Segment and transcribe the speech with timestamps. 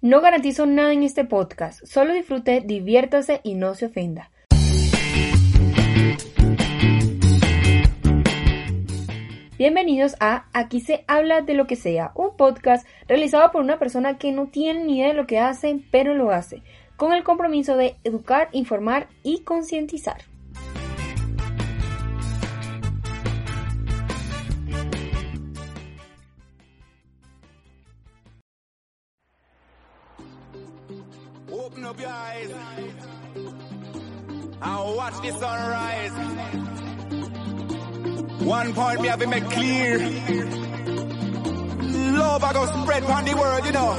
[0.00, 4.30] No garantizo nada en este podcast, solo disfrute, diviértase y no se ofenda.
[9.58, 14.18] Bienvenidos a Aquí se habla de lo que sea, un podcast realizado por una persona
[14.18, 16.62] que no tiene ni idea de lo que hace, pero lo hace,
[16.96, 20.27] con el compromiso de educar, informar y concientizar.
[31.78, 32.50] Open up your eyes
[34.62, 36.10] and watch the sunrise.
[38.42, 39.98] One point me have been made clear.
[42.18, 43.96] Love I go spread on the world, you know.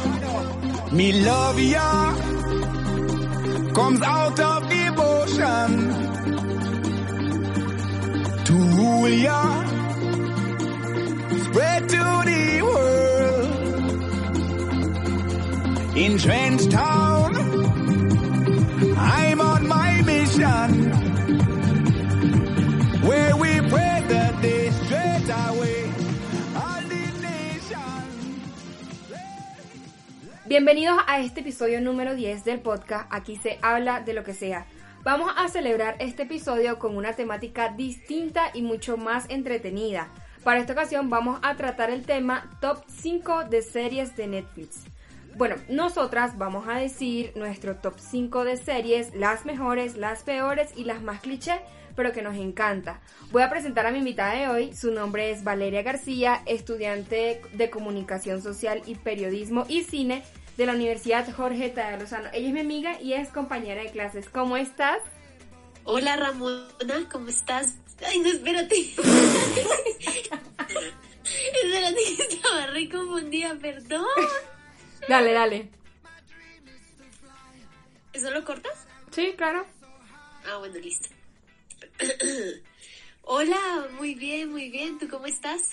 [0.91, 2.15] Me love ya
[3.73, 5.93] comes out of devotion
[8.43, 9.63] to rule ya.
[11.45, 13.49] Spread to the world
[15.95, 17.18] in Trench Town.
[30.49, 34.65] Bienvenidos a este episodio número 10 del podcast Aquí se habla de lo que sea.
[35.03, 40.09] Vamos a celebrar este episodio con una temática distinta y mucho más entretenida.
[40.43, 44.85] Para esta ocasión vamos a tratar el tema Top 5 de series de Netflix.
[45.35, 50.83] Bueno, nosotras vamos a decir nuestro top 5 de series, las mejores, las peores y
[50.83, 51.61] las más cliché,
[51.95, 52.99] pero que nos encanta.
[53.31, 57.69] Voy a presentar a mi invitada de hoy, su nombre es Valeria García, estudiante de
[57.69, 60.23] comunicación social y periodismo y cine
[60.57, 62.29] de la Universidad Jorge Tadeo Lozano.
[62.33, 64.29] Ella es mi amiga y es compañera de clases.
[64.29, 64.99] ¿Cómo estás?
[65.85, 67.75] Hola Ramona, ¿cómo estás?
[68.05, 68.75] Ay, no, espérate.
[71.63, 74.05] espérate, estaba re confundida, perdón.
[75.07, 75.69] Dale, dale.
[78.13, 78.73] ¿Eso lo cortas?
[79.11, 79.65] Sí, claro.
[80.45, 81.09] Ah, bueno, listo.
[83.23, 84.97] Hola, muy bien, muy bien.
[84.97, 85.71] ¿Tú cómo estás?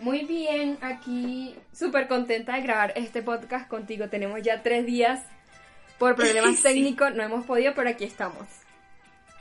[0.00, 4.08] Muy bien, aquí súper contenta de grabar este podcast contigo.
[4.08, 5.22] Tenemos ya tres días
[5.98, 6.62] por problemas Sí.
[6.62, 8.46] técnicos, no hemos podido, pero aquí estamos.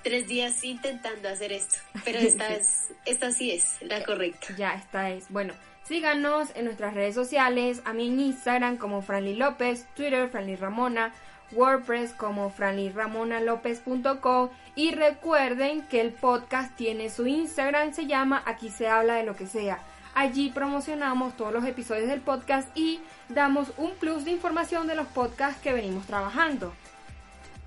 [0.04, 4.56] Tres días intentando hacer esto, pero esta es, esta sí es la correcta.
[4.58, 5.30] Ya, esta es.
[5.30, 10.56] Bueno, síganos en nuestras redes sociales, a mí en Instagram como Franly López, Twitter Franly
[10.56, 11.14] Ramona,
[11.52, 18.88] WordPress como franlyramonalopez.com y recuerden que el podcast tiene su Instagram, se llama Aquí se
[18.88, 19.84] habla de lo que sea.
[20.16, 25.08] Allí promocionamos todos los episodios del podcast y damos un plus de información de los
[25.08, 26.74] podcasts que venimos trabajando.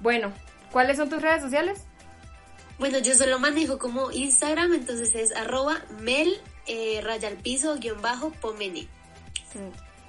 [0.01, 0.33] Bueno,
[0.71, 1.85] ¿cuáles son tus redes sociales?
[2.79, 8.01] Bueno, yo solo manejo como Instagram, entonces es arroba mel eh, raya al piso guion
[8.03, 8.87] bajo pomene.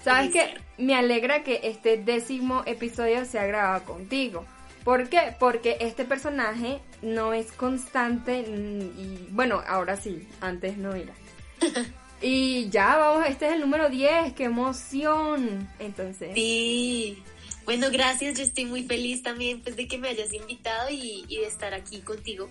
[0.04, 4.46] Sabes que me alegra que este décimo episodio sea grabado contigo.
[4.84, 5.36] ¿Por qué?
[5.38, 11.14] Porque este personaje no es constante y bueno, ahora sí, antes no era.
[12.20, 15.70] Y ya vamos, este es el número 10, qué emoción.
[15.78, 17.22] Entonces, Sí.
[17.64, 21.38] Bueno, gracias, yo estoy muy feliz también pues de que me hayas invitado y, y
[21.38, 22.50] de estar aquí contigo.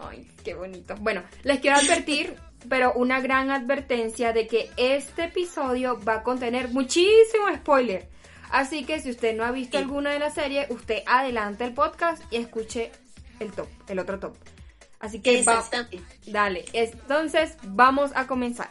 [0.00, 0.94] ay, qué bonito.
[0.96, 2.34] Bueno, les quiero advertir,
[2.68, 8.08] pero una gran advertencia de que este episodio va a contener muchísimo spoiler.
[8.50, 9.84] Así que si usted no ha visto Sí.
[9.84, 12.90] alguna de las series, usted adelante el podcast y escuche
[13.40, 14.34] el top, el otro top.
[15.00, 15.64] Así que va,
[16.26, 18.70] dale, entonces vamos a comenzar.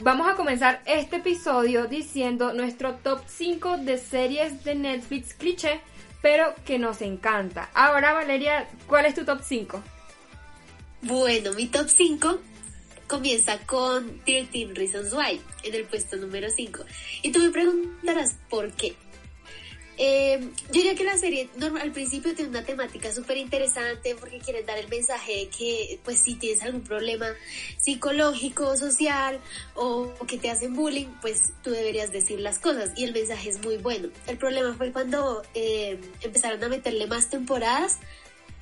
[0.00, 5.80] Vamos a comenzar este episodio diciendo nuestro top 5 de series de Netflix cliché,
[6.20, 7.70] pero que nos encanta.
[7.74, 9.82] Ahora, Valeria, ¿cuál es tu top 5?
[11.02, 12.38] Bueno, mi top 5
[13.14, 16.84] comienza con 13 Reasons Why, en el puesto número 5.
[17.22, 18.96] Y tú me preguntarás por qué.
[19.96, 24.40] Eh, yo diría que la serie normal, al principio tiene una temática súper interesante porque
[24.40, 27.26] quieren dar el mensaje de que pues si tienes algún problema
[27.78, 29.38] psicológico, social
[29.76, 33.64] o que te hacen bullying, pues tú deberías decir las cosas y el mensaje es
[33.64, 34.08] muy bueno.
[34.26, 38.00] El problema fue cuando eh, empezaron a meterle más temporadas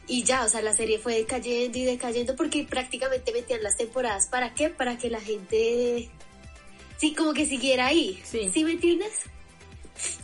[0.07, 4.27] y ya, o sea, la serie fue decayendo y decayendo porque prácticamente metían las temporadas.
[4.27, 4.69] ¿Para qué?
[4.69, 6.11] Para que la gente,
[6.99, 8.21] sí, como que siguiera ahí.
[8.25, 8.51] Sí.
[8.53, 9.13] ¿Sí me entiendes?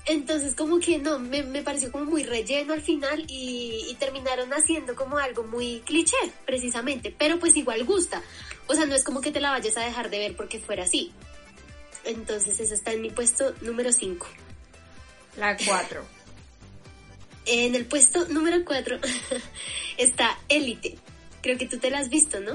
[0.06, 4.52] Entonces como que no, me, me pareció como muy relleno al final y, y terminaron
[4.52, 6.16] haciendo como algo muy cliché,
[6.46, 8.22] precisamente, pero pues igual gusta.
[8.66, 10.84] O sea, no es como que te la vayas a dejar de ver porque fuera
[10.84, 11.12] así.
[12.04, 14.26] Entonces eso está en mi puesto número 5.
[15.36, 16.17] La 4.
[17.48, 18.98] En el puesto número 4
[19.98, 20.98] está Élite.
[21.40, 22.52] Creo que tú te la has visto, ¿no?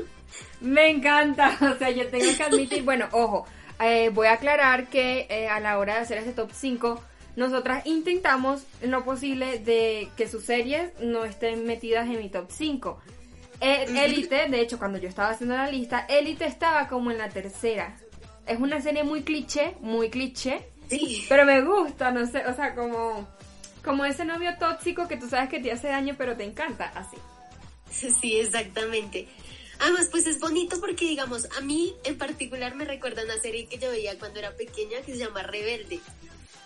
[0.62, 3.45] Me encanta, o sea, yo tengo que admitir, bueno, ojo,
[3.81, 7.04] eh, voy a aclarar que eh, a la hora de hacer este top 5,
[7.36, 12.48] nosotras intentamos en lo posible de que sus series no estén metidas en mi top
[12.50, 13.00] 5.
[13.62, 17.96] Élite, de hecho, cuando yo estaba haciendo la lista, Élite estaba como en la tercera.
[18.46, 21.25] Es una serie muy cliché, muy cliché, Sí.
[21.30, 23.25] pero me gusta, no sé, o sea, como,
[23.83, 27.18] como ese novio tóxico que tú sabes que te hace daño, pero te encanta, así.
[28.21, 29.27] Sí, exactamente.
[29.80, 33.77] Además, pues es bonito porque, digamos, a mí en particular me recuerda una serie que
[33.77, 36.00] yo veía cuando era pequeña que se llama Rebelde.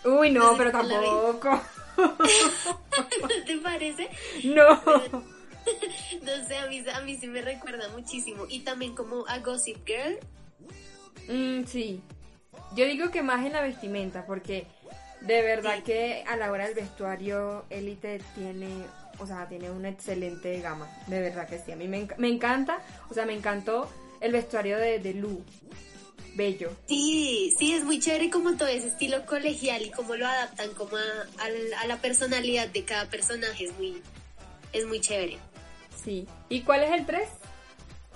[0.04, 1.60] Uy, no, No sé pero tampoco.
[3.46, 4.08] ¿Te parece?
[4.44, 4.80] No.
[6.22, 8.46] No sé, a mí, a mí sí me recuerda muchísimo.
[8.48, 10.18] Y también como a Gossip Girl.
[11.28, 12.00] Mm, sí.
[12.74, 14.66] Yo digo que más en la vestimenta, porque
[15.20, 15.82] de verdad Sí.
[15.82, 18.68] que a la hora del vestuario, Elite tiene,
[19.18, 20.88] o sea, tiene una excelente gama.
[21.06, 21.72] De verdad que sí.
[21.72, 22.78] A mí me, enc- me encanta,
[23.10, 25.42] o sea, me encantó el vestuario de, de Lu.
[26.34, 26.70] Bello.
[26.86, 30.96] Sí, sí, es muy chévere como todo ese estilo colegial y cómo lo adaptan como
[30.96, 33.64] a la personalidad de cada personaje.
[33.64, 34.00] Es muy,
[34.72, 35.38] es muy chévere.
[36.04, 36.28] Sí.
[36.48, 37.28] ¿Y cuál es el 3?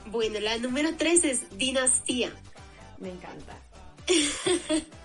[0.07, 2.33] Bueno, la número 3 es Dinastía.
[2.99, 3.59] Me encanta.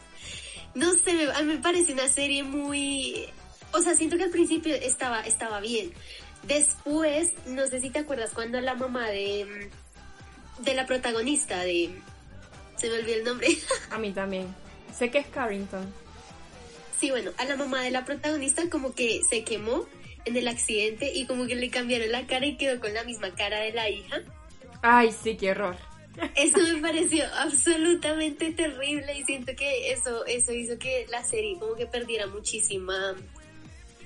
[0.77, 3.25] No sé, me- a mí me parece una serie muy...
[3.73, 5.91] O sea, siento que al principio estaba, estaba bien.
[6.43, 9.69] Después, no sé si te acuerdas cuando la mamá de,
[10.59, 11.89] de la protagonista de...
[12.77, 13.47] Se me olvidó el nombre.
[13.91, 14.47] A mí también.
[14.95, 15.91] Sé que es Carrington.
[16.99, 19.85] sí, bueno, a la mamá de la protagonista como que se quemó
[20.25, 23.31] en el accidente y como que le cambiaron la cara y quedó con la misma
[23.35, 24.21] cara de la hija.
[24.81, 25.75] Ay, sí, qué horror.
[26.35, 31.75] Eso me pareció absolutamente terrible y siento que eso, eso hizo que la serie como
[31.75, 33.15] que perdiera muchísima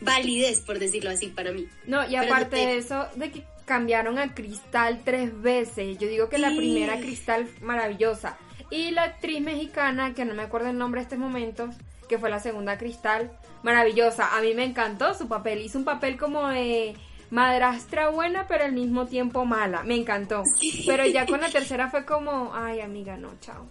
[0.01, 1.67] validez, por decirlo así, para mí.
[1.85, 5.97] No, y aparte te- de eso, de que cambiaron a Cristal tres veces.
[5.99, 8.37] Yo digo que la primera Cristal maravillosa.
[8.69, 11.75] Y la actriz mexicana, que no me acuerdo el nombre en estos momentos,
[12.09, 13.31] que fue la segunda Cristal,
[13.63, 14.35] maravillosa.
[14.35, 15.61] A mí me encantó su papel.
[15.61, 16.95] Hizo un papel como de
[17.31, 19.83] madrastra buena, pero al mismo tiempo mala.
[19.83, 20.43] Me encantó.
[20.85, 23.65] Pero ya con la tercera fue como, ay amiga, no, chao.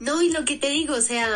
[0.00, 1.28] No, y lo que te digo, o sea,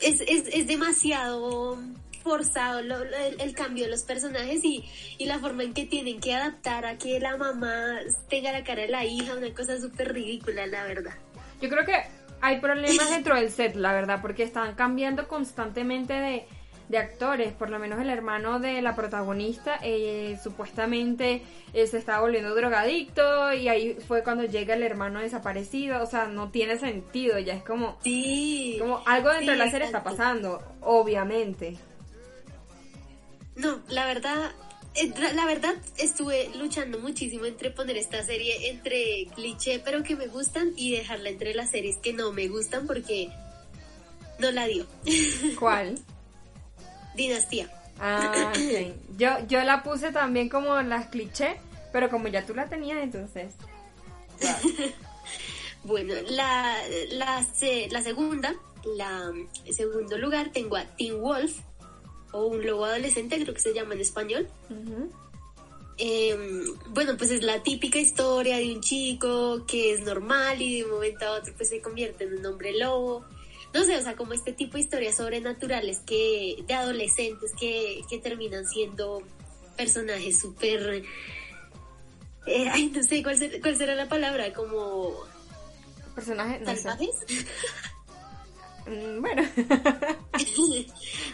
[0.00, 1.78] es, es, es demasiado
[2.22, 4.84] forzado lo- lo- el, el cambio de los personajes y,
[5.16, 8.82] y la forma en que tienen que adaptar a que la mamá tenga la cara
[8.82, 11.14] de la hija, una cosa súper ridícula, la verdad.
[11.62, 11.94] Yo creo que
[12.42, 16.46] hay problemas dentro del set, la verdad, porque están cambiando constantemente de,
[16.88, 17.52] de actores.
[17.52, 21.42] Por lo menos el hermano de la protagonista eh, supuestamente
[21.72, 26.02] eh, se estaba volviendo drogadicto y ahí fue cuando llega el hermano desaparecido.
[26.02, 28.76] O sea, no tiene sentido, ya es como, Sí.
[28.78, 31.76] como algo dentro Sí, de la serie está pasando, obviamente.
[33.56, 34.52] No, la verdad,
[35.34, 40.72] la verdad estuve luchando muchísimo entre poner esta serie entre cliché pero que me gustan
[40.76, 43.28] y dejarla entre las series que no me gustan porque
[44.38, 44.86] no la dio.
[45.58, 45.98] ¿Cuál?
[47.18, 47.68] Dinastía.
[48.00, 48.52] Ah.
[49.18, 51.56] Yo, yo la puse también como las cliché,
[51.92, 53.52] pero como ya tú la tenías, entonces...
[55.84, 56.76] Bueno, la,
[57.12, 57.46] la,
[57.90, 58.54] la segunda,
[58.96, 59.32] la
[59.64, 61.60] en segundo lugar tengo a Teen Wolf
[62.32, 64.48] o un lobo adolescente, creo que se llama en español.
[65.96, 66.36] Eh,
[66.90, 70.90] bueno, pues es la típica historia de un chico que es normal y de un
[70.90, 73.24] momento a otro pues se convierte en un hombre lobo.
[73.74, 78.18] No sé, o sea, como este tipo de historias sobrenaturales que de adolescentes que, que
[78.18, 79.22] terminan siendo
[79.76, 81.02] personajes súper...
[82.46, 84.52] eh, ay, no sé, ¿cuál, ser- ¿cuál será la palabra?
[84.52, 85.12] Como
[86.14, 86.76] Personaje, no sé.
[86.78, 87.14] salvajes.
[88.86, 89.42] Mm, Bueno.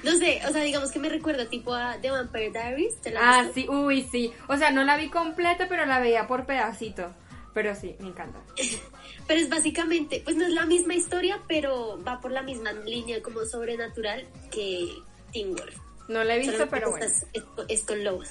[0.03, 3.01] no sé, o sea, digamos que me recuerda tipo a The Vampire Diaries.
[3.01, 4.33] ¿te la ah, sí, uy, sí.
[4.49, 7.13] O sea, no la vi completa, pero la veía por pedacitos.
[7.55, 8.41] Pero sí, me encanta.
[9.27, 13.23] Pero es básicamente, pues no es la misma historia, pero va por la misma línea
[13.23, 14.89] como sobrenatural que
[15.33, 15.77] Teen Wolf.
[16.09, 17.67] No la he visto, Solamente pero bueno.
[17.69, 18.29] es con lobos.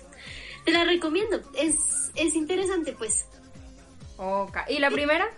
[0.65, 1.75] Te la recomiendo, es,
[2.15, 3.25] es interesante pues.
[4.17, 4.57] Ok.
[4.69, 5.29] ¿Y la primera?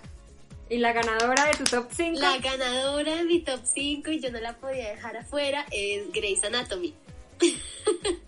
[0.69, 2.19] ¿Y la ganadora de tu top 5?
[2.19, 6.43] La ganadora de mi top 5 y yo no la podía dejar afuera es Grey's
[6.43, 6.93] Anatomy.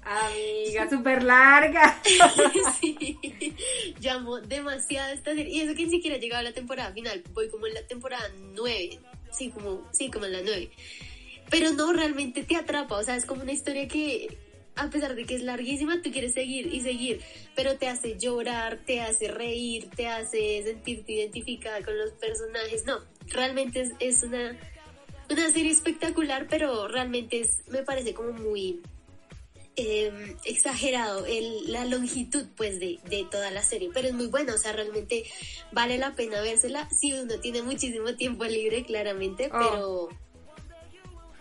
[0.04, 2.02] Amiga, súper larga.
[2.80, 3.18] sí,
[4.00, 5.54] llamo demasiado esta serie.
[5.54, 7.24] Y eso que ni siquiera he llegado a la temporada final.
[7.34, 9.00] Voy como en la temporada 9.
[9.32, 10.72] Sí, como, sí, como en la 9.
[11.50, 12.98] Pero no, realmente te atrapa.
[12.98, 14.38] O sea, es como una historia que,
[14.76, 17.22] a pesar de que es larguísima, tú quieres seguir y seguir.
[17.56, 22.86] Pero te hace llorar, te hace reír, te hace sentirte identificada con los personajes.
[22.86, 24.58] No, realmente es, es una,
[25.30, 28.82] una serie espectacular, pero realmente es, me parece como muy
[29.78, 34.54] eh, exagerado el, la longitud pues de, de, toda la serie, pero es muy buena,
[34.56, 35.24] o sea, realmente
[35.72, 40.10] vale la pena vérsela si uno tiene muchísimo tiempo libre, claramente, Oh.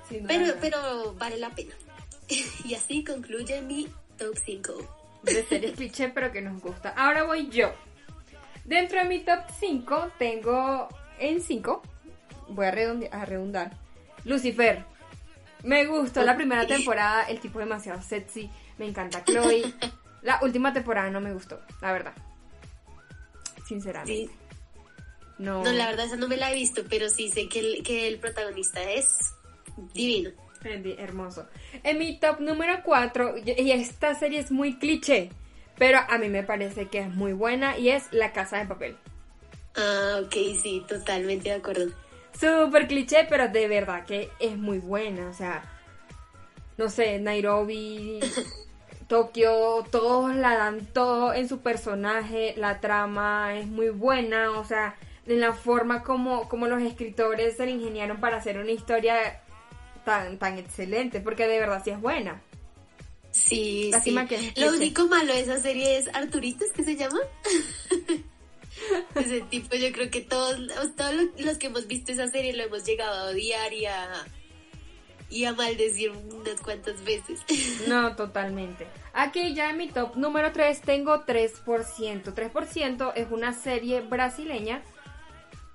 [0.09, 1.75] pero, pero, pero vale la pena.
[2.65, 3.89] y así concluye mi
[4.19, 4.99] top 5.
[5.23, 6.91] de series cliché, pero que nos gusta.
[6.91, 7.73] Ahora voy yo.
[8.65, 10.89] Dentro de mi top 5 tengo
[11.19, 11.83] en 5,
[12.49, 13.73] voy a, redundi- a redundar,
[14.25, 14.85] Lucifer.
[15.63, 19.63] Me gustó la primera temporada, el tipo demasiado sexy, me encanta Chloe.
[20.23, 22.13] La última temporada no me gustó, la verdad.
[23.67, 24.13] Sinceramente.
[24.13, 24.31] Sí.
[25.39, 27.83] No, No, la verdad esa no me la he visto, pero sí sé que el,
[27.83, 29.07] que el protagonista es
[29.93, 30.31] divino.
[30.65, 31.47] Hermoso.
[31.85, 35.31] En mi top número 4, y esta serie es muy cliché,
[35.79, 38.97] pero a mí me parece que es muy buena y es La Casa de Papel.
[39.77, 41.93] Ah, ok, sí, totalmente de acuerdo.
[42.39, 45.29] Súper cliché, pero de verdad que es muy buena.
[45.29, 45.63] O sea,
[46.77, 48.21] no sé, Nairobi,
[49.09, 52.55] Tokio, todos la dan todo en su personaje.
[52.57, 54.51] La trama es muy buena.
[54.53, 58.73] O sea, en la forma como, como los escritores se la ingeniaron para hacer una
[58.73, 59.41] historia
[60.05, 61.21] tan, tan excelente.
[61.21, 62.43] Porque de verdad sí es buena.
[63.31, 64.29] Sí, Lástima sí.
[64.29, 67.19] que es Lo único malo de esa serie es Arturito, ¿es que se llama?
[69.15, 70.59] Ese tipo, yo creo que todos,
[70.97, 74.09] todos los- que hemos visto esa serie lo hemos llegado a odiar y a,
[75.31, 77.41] y maldecir unas cuantas veces.
[77.89, 78.87] No, totalmente.
[79.13, 82.35] Aquí ya en mi top número 3 tengo 3%.
[82.35, 84.83] 3% es una serie brasileña,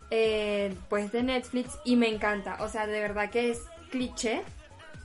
[0.09, 2.57] eh, pues de Netflix, y me encanta.
[2.61, 4.43] O sea, de verdad que es cliché.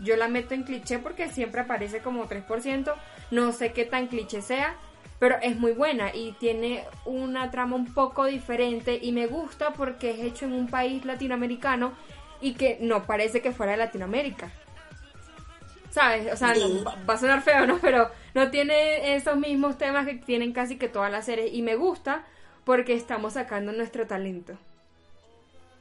[0.01, 2.93] Yo la meto en cliché porque siempre aparece como 3%.
[3.31, 4.77] No sé qué tan cliché sea,
[5.19, 10.11] pero es muy buena y tiene una trama un poco diferente y me gusta porque
[10.11, 11.93] es hecho en un país latinoamericano
[12.41, 14.53] y que no parece que fuera de Latinoamérica.
[15.91, 16.31] ¿Sabes?
[16.33, 16.85] O sea, Sí.
[17.09, 17.79] va a sonar feo, ¿no?
[17.81, 21.55] Pero no tiene esos mismos temas que tienen casi que todas las series.
[21.55, 22.27] Y me gusta
[22.65, 24.59] porque estamos sacando nuestro talento.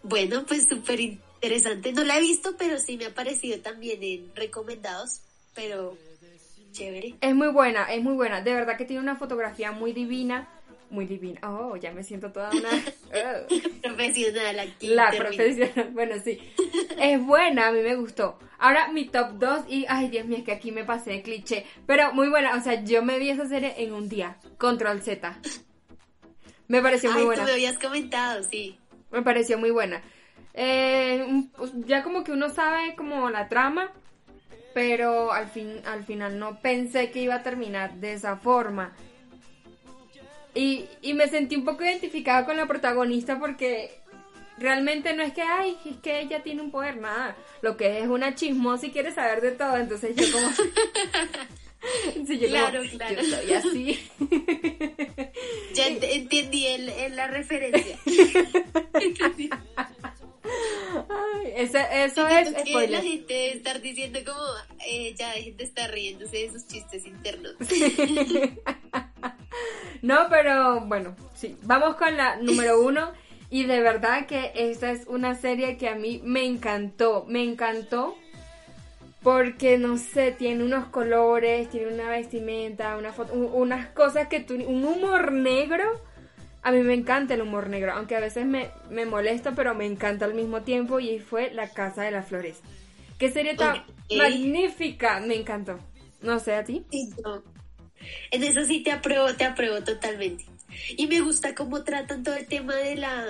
[0.04, 1.92] Bueno, pues súper interesante.
[1.92, 5.22] No la he visto, pero sí me ha parecido también en recomendados,
[5.54, 5.98] pero
[6.76, 7.16] chévere.
[7.22, 8.42] Es muy buena, es muy buena.
[8.42, 10.48] De verdad que tiene una fotografía muy divina.
[10.90, 11.40] Muy divina.
[11.44, 12.70] Oh, ya me siento toda una...
[13.16, 13.48] Oh.
[13.82, 14.88] Profesional aquí.
[14.88, 16.38] La profesional, bueno, sí.
[17.00, 18.38] Es buena, a mí me gustó.
[18.58, 21.66] Ahora mi top 2 y, ay Dios mío, es que aquí me pasé de cliché.
[21.86, 24.36] Pero muy buena, o sea, yo me vi esa serie en un día.
[24.58, 25.40] Control Z.
[26.68, 27.44] Me pareció muy Ay, buena.
[27.44, 28.78] tú me habías comentado, sí.
[29.12, 30.02] Me pareció muy buena.
[30.54, 31.26] Eh,
[31.86, 33.94] ya como que uno sabe como la trama,
[34.76, 38.94] pero al fin, al final no pensé que iba a terminar de esa forma.
[40.54, 43.98] Y, y me sentí un poco identificada con la protagonista porque
[44.58, 47.38] realmente no es que, ay, es que ella tiene un poder, nada.
[47.62, 50.50] Lo que es una chismosa y quiere saber de todo, entonces yo como...
[52.28, 53.22] Sí, yo como, Claro, claro.
[53.22, 54.10] Yo soy así.
[55.74, 57.98] Ya ent- entendí el, el- la referencia.
[61.10, 62.92] Ay, eso, eso es que spoiler.
[62.92, 64.42] la gente estar diciendo como,
[64.86, 67.56] eh, ya dejen de estar riéndose de sus chistes internos.
[70.02, 71.58] No, pero bueno, sí.
[71.64, 73.12] Vamos con la número uno.
[73.50, 77.26] Y de verdad que esta es una serie que a mí me encantó.
[77.28, 78.16] Me encantó.
[79.24, 84.54] Porque, no sé, tiene unos colores, tiene una vestimenta, una foto, unas cosas que tú...
[84.54, 86.00] Un humor negro.
[86.66, 87.94] A mí me encanta el humor negro.
[87.94, 91.00] Aunque a veces me, me molesta, pero me encanta al mismo tiempo.
[91.00, 92.58] Y fue La Casa de las Flores.
[93.20, 95.20] Qué serie tan magnífica.
[95.20, 95.78] Me encantó.
[96.24, 96.84] No sé, ¿a ti?
[96.90, 97.44] Sí, no.
[98.32, 100.44] En eso sí te apruebo, te apruebo totalmente.
[100.98, 103.26] Y me gusta cómo tratan todo el tema de la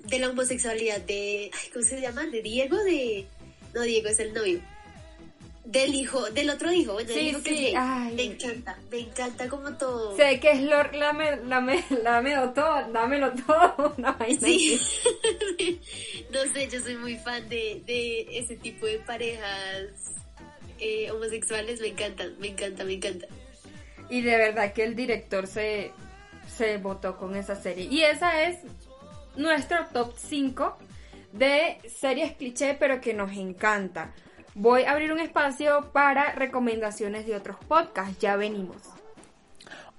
[0.00, 2.26] de la homosexualidad de ay, ¿cómo se llama?
[2.26, 3.24] de Diego de
[3.72, 4.60] no Diego es el novio.
[5.64, 8.14] Del hijo, del otro hijo, bueno, Sí, hijo que sí, ay.
[8.16, 10.16] Me encanta, me encanta como todo.
[10.16, 14.80] Sé que es Lord, lame, lame, lámelo todo, dámelo todo, vaina Sí.
[16.32, 20.12] no sé, yo soy muy fan de, de ese tipo de parejas
[20.80, 23.26] eh, homosexuales, me encantan, me encanta, me encanta.
[24.10, 25.92] Y de verdad que el director se,
[26.56, 27.84] se votó con esa serie.
[27.84, 28.58] Y esa es
[29.36, 30.76] nuestro top 5
[31.32, 34.12] de series cliché, pero que nos encanta.
[34.54, 38.18] Voy a abrir un espacio para recomendaciones de otros podcasts.
[38.20, 38.76] Ya venimos.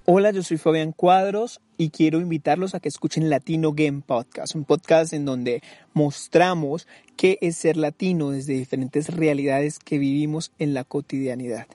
[0.05, 4.65] Hola, yo soy Fabián Cuadros y quiero invitarlos a que escuchen Latino Game Podcast, un
[4.65, 5.61] podcast en donde
[5.93, 11.67] mostramos qué es ser latino desde diferentes realidades que vivimos en la cotidianidad.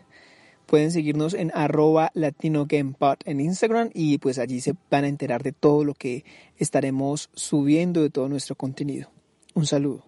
[0.66, 5.52] Pueden seguirnos en arroba latinogamepod en Instagram y pues allí se van a enterar de
[5.52, 6.26] todo lo que
[6.58, 9.10] estaremos subiendo de todo nuestro contenido.
[9.54, 10.07] Un saludo.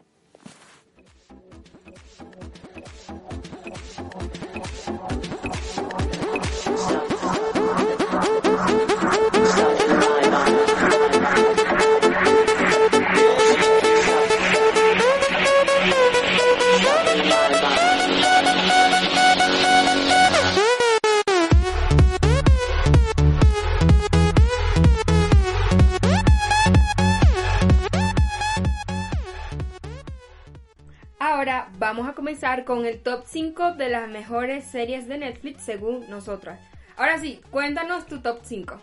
[31.81, 36.61] Vamos a comenzar con el top 5 de las mejores series de Netflix según nosotras.
[36.95, 38.79] Ahora sí, cuéntanos tu top 5.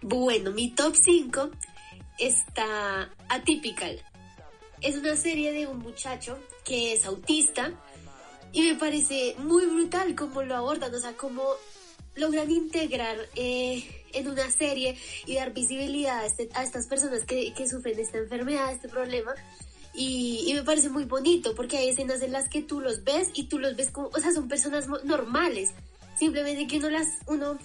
[0.00, 1.50] Bueno, mi top 5
[2.18, 4.00] está Atypical.
[4.80, 7.70] Es una serie de un muchacho que es autista
[8.50, 11.42] y me parece muy brutal cómo lo abordan, o sea, cómo
[12.14, 17.52] logran integrar eh, en una serie y dar visibilidad a, este, a estas personas que,
[17.52, 19.34] que, sufren esta enfermedad, este problema.
[19.94, 23.30] Y, y, me parece muy bonito porque hay escenas en las que tú los ves
[23.32, 25.70] y tú los ves como, o sea, son personas normales.
[26.18, 27.58] Simplemente que uno las, uno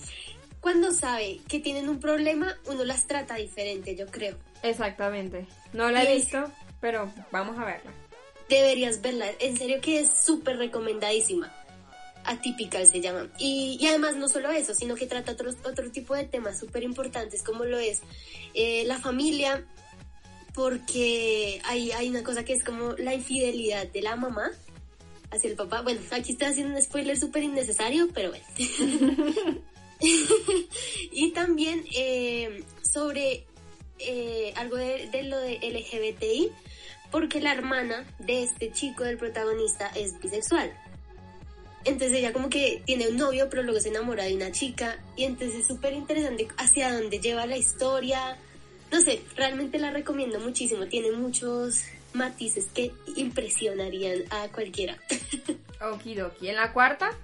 [0.59, 4.35] cuando sabe que tienen un problema, uno las trata diferente, yo creo.
[4.61, 5.47] Exactamente.
[5.73, 7.91] No la he visto, pero vamos a verla.
[8.49, 11.53] Deberías verla, en serio que es súper recomendadísima.
[12.25, 13.27] Atípica se llama.
[13.37, 16.83] Y, y, además no solo eso, sino que trata otros, otro tipo de temas súper
[16.83, 18.01] importantes como lo es
[18.53, 19.65] eh, la familia,
[20.53, 24.51] porque hay, hay una cosa que es como la infidelidad de la mamá
[25.31, 25.81] hacia el papá.
[25.81, 28.45] Bueno, aquí estoy haciendo un spoiler súper innecesario, pero bueno.
[31.11, 33.45] y también eh, sobre
[33.99, 36.51] eh, algo de, de, lo de LGBTI,
[37.11, 40.73] porque la hermana de este chico, del protagonista, es bisexual.
[41.85, 44.99] Entonces ella como que tiene un novio, pero luego se enamora de una chica.
[45.15, 48.37] Y entonces es súper interesante hacia dónde lleva la historia.
[48.91, 50.87] No sé, realmente la recomiendo muchísimo.
[50.87, 54.97] Tiene muchos matices que impresionarían a cualquiera.
[55.81, 56.49] Okidoki.
[56.49, 57.15] ¿En la cuarta?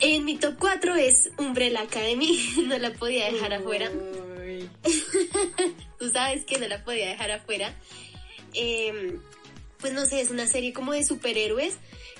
[0.00, 3.90] En mi top 4 es Umbrella Academy, no la podía dejar afuera.
[5.98, 7.74] Tú sabes que no la podía dejar afuera.
[8.54, 9.18] Eh,
[9.78, 11.76] pues no sé, es una serie como de superhéroes,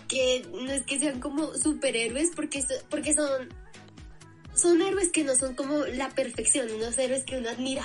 [0.09, 3.49] que no es que sean como superhéroes porque, porque son,
[4.61, 7.85] son héroes que no son como la perfección, unos héroes que uno admira,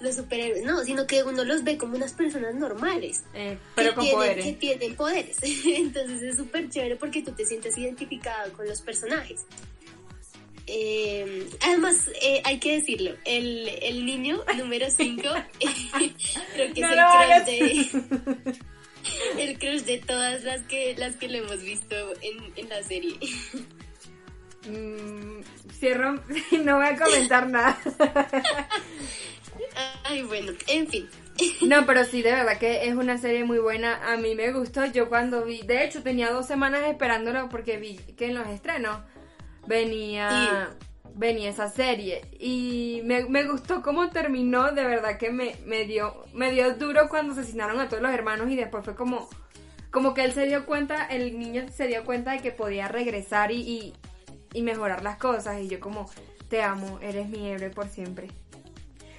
[0.00, 3.22] los superhéroes, no, sino que uno los ve como unas personas normales.
[3.34, 4.44] Eh, pero que con tienen, poderes.
[4.44, 5.36] Que tienen poderes.
[5.66, 9.44] Entonces es súper chévere porque tú te sientes identificado con los personajes.
[10.70, 15.22] Eh, además, eh, hay que decirlo, el, el niño número 5
[16.52, 18.38] creo que No es el crush de...
[19.38, 23.16] El crush de todas las que las que lo hemos visto en, en la serie.
[24.68, 26.14] Mm, cierro,
[26.64, 27.78] no voy a comentar nada.
[30.04, 31.08] Ay, bueno, en fin.
[31.66, 34.12] No, pero sí, de verdad que es una serie muy buena.
[34.12, 34.84] A mí me gustó.
[34.86, 38.98] Yo cuando vi, de hecho, tenía dos semanas esperándolo porque vi que en los estrenos
[39.66, 40.70] venía,
[41.14, 42.22] venía esa serie.
[42.40, 44.72] Y me, me gustó cómo terminó.
[44.72, 48.50] De verdad que me, me dio, me dio duro cuando asesinaron a todos los hermanos
[48.50, 49.28] y después fue como,
[49.92, 53.52] como que él se dio cuenta, el niño se dio cuenta de que podía regresar
[53.52, 53.94] y, y,
[54.52, 55.60] y mejorar las cosas.
[55.60, 56.10] Y yo como,
[56.48, 58.28] te amo, eres mi héroe por siempre.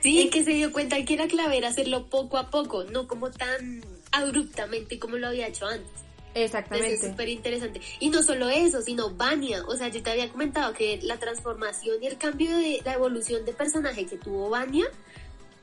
[0.02, 3.30] Sí, que se dio cuenta que era clave era hacerlo poco a poco, no como
[3.32, 5.90] tan abruptamente como lo había hecho antes.
[6.34, 7.10] Entonces es Exactamente.
[7.10, 7.82] súper interesante.
[8.00, 9.64] Y no solo eso, sino Vania.
[9.68, 13.44] O sea, yo te había comentado que la transformación y el cambio de la evolución
[13.46, 14.86] de personaje que tuvo Vania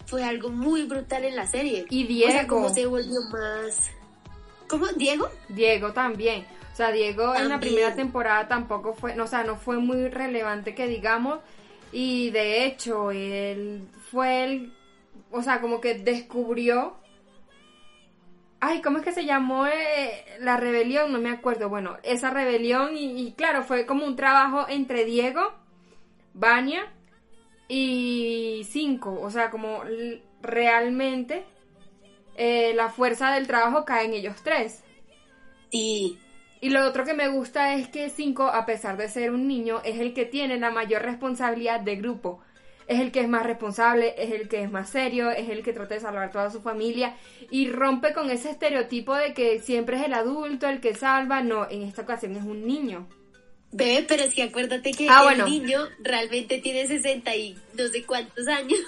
[0.07, 1.87] fue algo muy brutal en la serie.
[1.89, 2.49] Y O sea, Diego.
[2.49, 3.91] cómo se volvió más...
[4.69, 4.87] ¿Cómo?
[4.89, 5.31] ¿Diego?
[5.49, 6.45] Diego también.
[6.77, 10.09] O sea, Diego en la primera temporada tampoco fue, no, o sea, no fue muy
[10.11, 11.39] relevante que digamos.
[11.91, 14.75] Y de hecho, él fue el,
[15.31, 16.99] o sea, como que descubrió.
[18.61, 21.11] Ay, ¿cómo es que se llamó eh, la rebelión?
[21.13, 21.71] No me acuerdo.
[21.71, 25.55] Bueno, esa rebelión y, y claro, fue como un trabajo entre Diego,
[26.35, 26.93] Vania
[27.69, 29.19] y Cinco.
[29.23, 29.83] O sea, como
[30.43, 31.47] realmente
[32.37, 34.85] eh, la fuerza del trabajo cae en ellos tres.
[35.73, 36.19] Sí.
[36.61, 39.81] Y lo otro que me gusta es que Cinco, a pesar de ser un niño,
[39.85, 42.41] es el que tiene la mayor responsabilidad de grupo.
[42.89, 45.73] es el que es más responsable, es el que es más serio, es el que
[45.73, 47.17] trata de salvar toda su familia
[47.51, 51.43] y rompe con ese estereotipo de que siempre es el adulto el que salva.
[51.43, 53.09] No, en esta ocasión es un niño.
[53.73, 55.47] Ve, pero sí acuérdate que Ah, el bueno.
[55.47, 58.79] niño realmente tiene 60 y no sé cuántos años.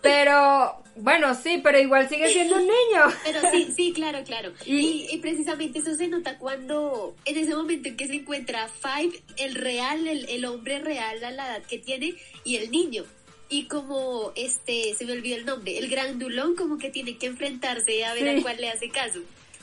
[0.00, 3.02] Pero, bueno, sí, pero igual sigue siendo un niño.
[3.24, 4.52] Pero sí, sí, claro, claro.
[4.66, 9.20] Y- Y, precisamente eso se nota cuando, en ese momento en que se encuentra Five,
[9.36, 13.04] el real, el, el hombre real a la edad que tiene, y el niño.
[13.48, 18.04] Y como, este, se me olvidó el nombre, el grandulón como que tiene que enfrentarse
[18.04, 18.40] a ver Sí.
[18.40, 19.20] a cuál le hace caso.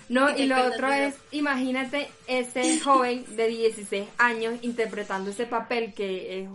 [0.07, 6.41] No, y lo otro es, imagínate ese joven de 16 años interpretando ese papel que
[6.41, 6.49] es...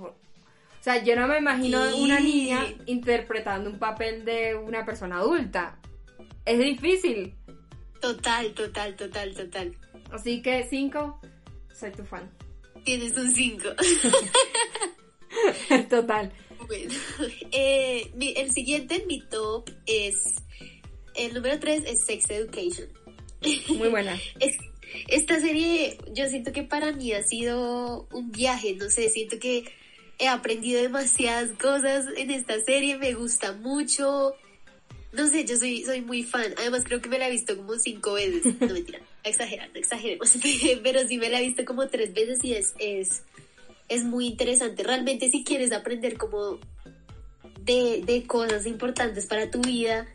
[0.86, 5.80] O sea, yo no me imagino una niña interpretando un papel de una persona adulta.
[6.44, 7.34] Es difícil.
[8.00, 9.76] Total, total, total, total.
[10.12, 11.20] Así que 5,
[11.74, 12.30] soy tu fan.
[12.84, 13.68] Tienes un 5.
[15.90, 16.32] Total.
[16.68, 16.94] Bueno,
[17.50, 20.14] eh, el siguiente en mi top es,
[21.16, 22.86] el número 3 es Sex Education.
[23.76, 24.16] Muy buena.
[24.38, 24.56] Es-
[25.08, 29.64] esta serie yo siento que para mí ha sido un viaje, no sé, siento que
[30.18, 34.34] he aprendido demasiadas cosas en esta serie, me gusta mucho.
[35.12, 36.54] No sé, yo soy, soy muy fan.
[36.58, 38.44] Además creo que me la he visto como cinco veces.
[38.60, 40.36] No mentira, exagerando, exageremos.
[40.82, 43.22] Pero sí me la he visto como tres veces y es, es,
[43.88, 44.82] es muy interesante.
[44.82, 46.58] Realmente si quieres aprender como
[47.60, 50.06] de, de cosas importantes para tu vida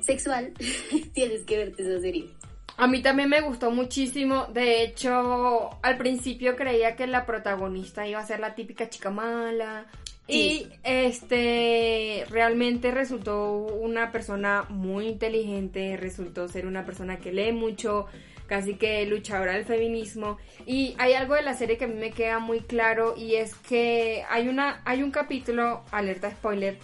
[0.00, 0.52] sexual,
[1.14, 2.30] tienes que verte esa serie.
[2.76, 4.46] A mí también me gustó muchísimo.
[4.52, 9.86] De hecho, al principio creía que la protagonista iba a ser la típica chica mala.
[10.26, 18.06] Y este realmente resultó una persona muy inteligente, resultó ser una persona que lee mucho,
[18.46, 20.38] casi que luchadora del feminismo.
[20.66, 23.54] Y hay algo de la serie que a mí me queda muy claro y es
[23.54, 26.78] que hay una hay un capítulo, alerta spoiler,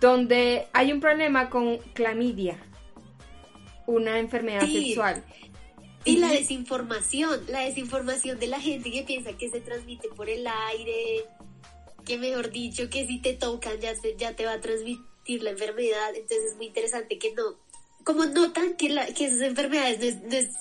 [0.00, 2.56] donde hay un problema con clamidia,
[3.88, 4.84] una enfermedad Sí.
[4.88, 5.24] sexual.
[6.04, 10.46] Y la desinformación, la desinformación de la gente que piensa que se transmite por el
[10.46, 11.24] aire,
[12.04, 15.50] que mejor dicho, que si te tocan ya, se- ya te va a transmitir la
[15.50, 16.10] enfermedad.
[16.14, 17.56] Entonces es muy interesante que no,
[18.04, 20.56] como notan que, la, que esas enfermedades no, es- no, es-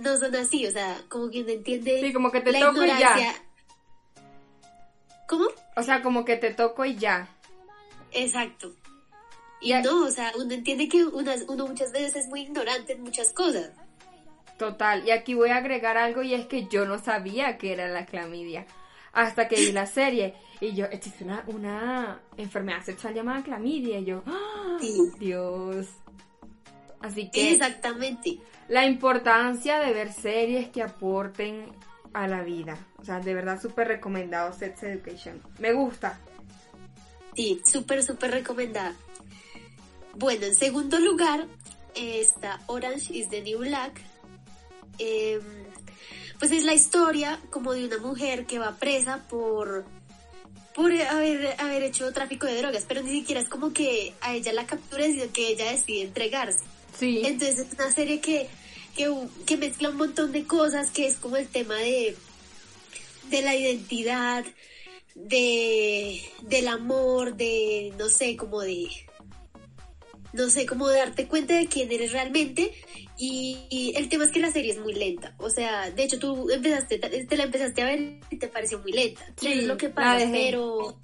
[0.00, 2.84] no son así, o sea, como que uno entiende Sí, como que te la toco
[2.84, 3.34] y ya.
[5.28, 5.46] ¿Cómo?
[5.76, 7.28] O sea, como que te toco y ya.
[8.12, 8.74] Exacto.
[9.64, 13.02] Y no, o sea, uno entiende que unas- uno muchas veces es muy ignorante en
[13.02, 13.70] muchas cosas.
[14.58, 15.04] Total.
[15.06, 18.06] Y aquí voy a agregar algo y es que yo no sabía que era la
[18.06, 18.66] clamidia.
[19.12, 20.34] Hasta que vi la serie.
[20.60, 23.98] Y yo, existe una, una enfermedad sexual llamada clamidia.
[23.98, 24.22] Y yo.
[24.80, 24.96] Sí.
[25.18, 25.86] Dios.
[27.00, 28.38] Así que Exactamente.
[28.68, 31.66] la importancia de ver series que aporten
[32.12, 32.76] a la vida.
[32.98, 35.42] O sea, de verdad súper recomendado Sex Education.
[35.58, 36.18] Me gusta.
[37.34, 38.94] Sí, súper, súper recomendada.
[40.16, 41.46] Bueno, en segundo lugar
[41.94, 44.00] eh, está Orange is the New Black.
[44.98, 45.40] Eh,
[46.38, 49.84] pues es la historia como de una mujer que va presa por,
[50.74, 54.52] por haber, haber hecho tráfico de drogas, pero ni siquiera es como que a ella
[54.52, 56.64] la captura, sino que ella decide entregarse.
[56.98, 57.22] Sí.
[57.24, 58.48] Entonces es una serie que,
[58.96, 59.12] que,
[59.46, 62.16] que mezcla un montón de cosas, que es como el tema de,
[63.30, 64.44] de la identidad,
[65.14, 68.88] de, del amor, de, no sé, como de,
[70.34, 72.72] no sé, como darte cuenta de quién eres realmente.
[73.16, 75.34] Y, y el tema es que la serie es muy lenta.
[75.38, 78.92] O sea, de hecho tú empezaste, te la empezaste a ver y te pareció muy
[78.92, 79.24] lenta.
[79.40, 80.98] Sí, es lo que pasa, pero...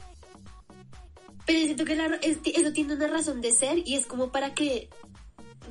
[1.46, 4.54] Pero siento que la- es- eso tiene una razón de ser y es como para
[4.54, 4.88] que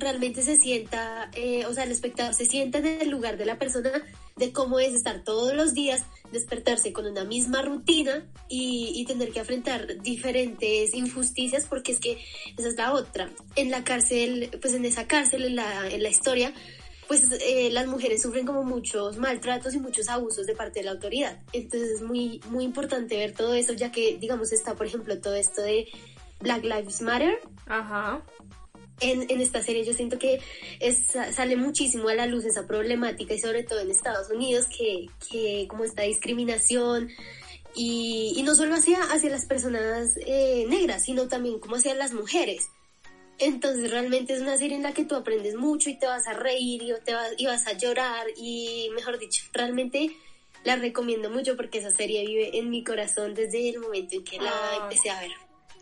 [0.00, 3.58] realmente se sienta, eh, o sea, el espectador se sienta en el lugar de la
[3.58, 3.90] persona,
[4.36, 9.30] de cómo es estar todos los días, despertarse con una misma rutina y, y tener
[9.30, 12.18] que afrontar diferentes injusticias, porque es que
[12.56, 13.30] esa es la otra.
[13.56, 16.52] En la cárcel, pues en esa cárcel, en la, en la historia,
[17.06, 20.92] pues eh, las mujeres sufren como muchos maltratos y muchos abusos de parte de la
[20.92, 21.40] autoridad.
[21.52, 25.34] Entonces es muy, muy importante ver todo eso, ya que, digamos, está, por ejemplo, todo
[25.34, 25.88] esto de
[26.38, 28.22] Black Lives Matter, Ajá.
[29.00, 30.40] En, en esta serie yo siento que
[30.80, 35.06] es- sale muchísimo a la luz esa problemática y sobre todo en Estados Unidos que,
[35.30, 37.08] que como esta discriminación
[37.74, 42.12] y, y no solo hacia, hacia las personas eh, negras sino también como hacia las
[42.12, 42.68] mujeres
[43.38, 46.34] entonces realmente es una serie en la que tú aprendes mucho y te vas a
[46.34, 50.10] reír y, te vas, y vas a llorar y mejor dicho realmente
[50.64, 54.38] la recomiendo mucho porque esa serie vive en mi corazón desde el momento en que
[54.38, 54.78] la Ay.
[54.82, 55.30] empecé a ver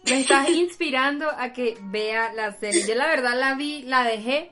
[0.05, 2.87] Me estás inspirando a que vea la serie.
[2.87, 4.51] Yo la verdad la vi, la dejé,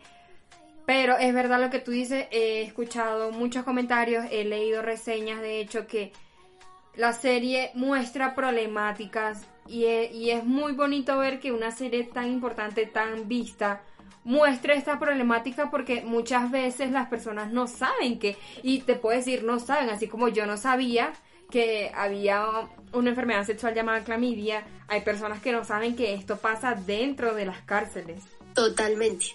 [0.86, 2.26] pero es verdad lo que tú dices.
[2.30, 6.12] He escuchado muchos comentarios, he leído reseñas, de hecho, que
[6.94, 12.26] la serie muestra problemáticas y es, y es muy bonito ver que una serie tan
[12.26, 13.82] importante, tan vista,
[14.24, 19.44] muestre esta problemática porque muchas veces las personas no saben que, y te puedo decir,
[19.44, 21.12] no saben, así como yo no sabía
[21.50, 26.74] que había una enfermedad sexual llamada clamidia, hay personas que no saben que esto pasa
[26.74, 28.22] dentro de las cárceles.
[28.54, 29.26] Totalmente.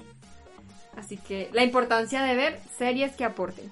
[0.97, 3.71] Así que la importancia de ver series que aporten.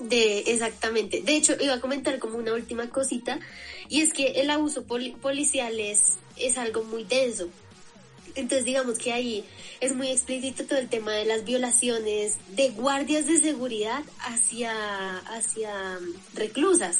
[0.00, 1.22] De, exactamente.
[1.22, 3.40] De hecho, iba a comentar como una última cosita,
[3.88, 7.48] y es que el abuso poli- policial es, es algo muy denso.
[8.34, 9.44] Entonces, digamos que ahí
[9.80, 15.98] es muy explícito todo el tema de las violaciones de guardias de seguridad hacia, hacia
[15.98, 16.98] mm, reclusas.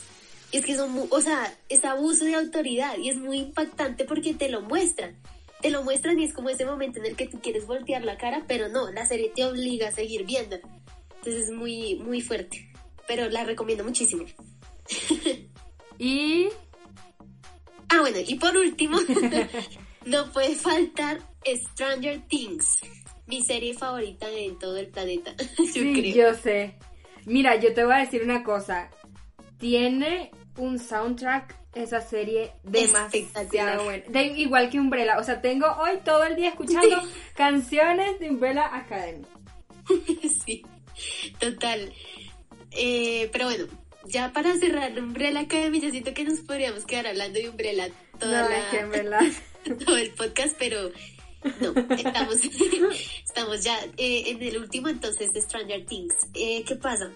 [0.53, 4.35] Y es que son, o sea, es abuso de autoridad y es muy impactante porque
[4.35, 5.17] te lo muestran.
[5.61, 8.17] Te lo muestran y es como ese momento en el que tú quieres voltear la
[8.17, 10.63] cara, pero no, la serie te obliga a seguir viéndola.
[11.19, 12.71] Entonces es muy, muy fuerte.
[13.07, 14.25] Pero la recomiendo muchísimo.
[16.01, 16.49] Y
[17.89, 18.99] Ah, bueno, y por último,
[20.05, 22.79] no puede faltar Stranger Things,
[23.27, 26.33] mi serie favorita de todo el planeta, yo sí, creo.
[26.33, 26.75] yo sé.
[27.25, 28.91] Mira, yo te voy a decir una cosa.
[29.59, 34.05] Tiene un soundtrack esa serie demasiado bueno.
[34.09, 35.18] De- igual que Umbrella.
[35.18, 37.03] O sea, tengo hoy todo el día escuchando
[37.35, 39.25] canciones de Umbrella Academy.
[40.44, 40.64] sí,
[41.38, 41.92] total.
[42.73, 43.64] Eh, pero bueno,
[44.07, 48.42] ya para cerrar Umbrella Academy, yo siento que nos podríamos quedar hablando de Umbrella toda
[48.42, 49.21] No, la- es que en verdad.
[49.87, 50.90] todo el podcast, pero
[51.61, 52.37] no, estamos,
[53.25, 56.14] estamos ya eh, en el último entonces de Stranger Things.
[56.35, 57.12] Eh, ¿Qué pasa?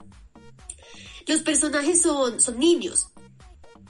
[1.26, 3.11] Los personajes son, son niños,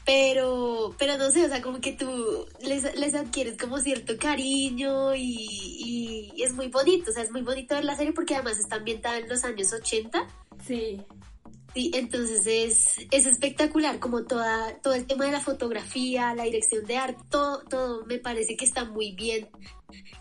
[0.04, 5.14] pero, pero no sé, o sea, como que tú les, les adquieres como cierto cariño
[5.14, 8.58] y, y es muy bonito, o sea, es muy bonito ver la serie porque además
[8.58, 10.28] está ambientada en los años 80
[10.66, 11.00] Sí.
[11.74, 16.84] Sí, entonces es, es espectacular, como toda, todo el tema de la fotografía, la dirección
[16.84, 19.48] de arte, todo, todo me parece que está muy bien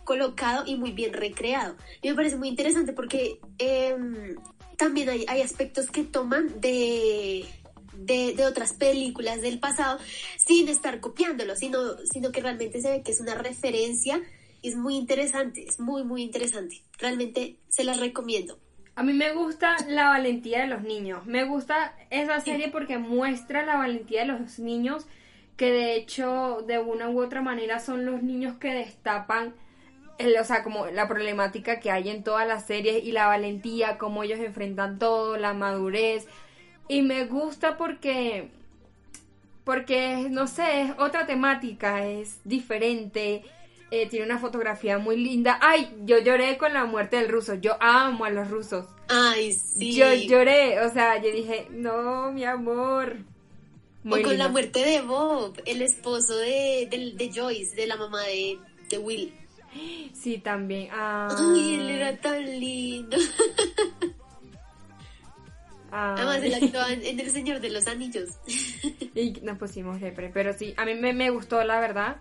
[0.06, 1.76] colocado y muy bien recreado.
[2.02, 4.38] Y me parece muy interesante porque em,
[4.78, 7.44] también hay, hay aspectos que toman de,
[7.94, 10.00] de, de otras películas del pasado
[10.38, 11.80] sin estar copiándolo, sino,
[12.12, 14.22] sino que realmente se ve que es una referencia
[14.62, 16.82] y es muy interesante, es muy, muy interesante.
[17.00, 18.60] Realmente se las recomiendo.
[18.96, 21.26] A mí me gusta la valentía de los niños.
[21.26, 25.06] Me gusta esa serie porque muestra la valentía de los niños
[25.58, 29.56] que de hecho de una u otra manera son los niños que destapan
[30.18, 33.98] el- o sea, como la problemática que hay en todas las series y la valentía,
[33.98, 36.28] cómo ellos enfrentan todo, la madurez.
[36.92, 38.50] Y me gusta porque
[39.64, 43.44] porque no sé, es otra temática, es diferente.
[43.92, 45.58] eh, tiene una fotografía muy linda.
[45.62, 47.56] Ay, yo lloré con la muerte del ruso.
[47.56, 48.86] Yo amo a los rusos.
[49.10, 49.94] Ay, sí.
[49.96, 53.18] Yo lloré, o sea, yo dije, no, mi amor.
[54.04, 57.98] Muy o con la muerte de Bob, el esposo de, de, de Joyce, de la
[57.98, 58.58] mamá de,
[58.90, 59.34] de Will.
[60.14, 60.90] Sí, también.
[60.92, 63.18] Ah, Ay, él era tan lindo.
[65.92, 68.30] Además, él en, en El Señor de los Anillos.
[69.14, 72.18] Y nos pusimos depre, pero sí, a mí me, me gustó la verdad.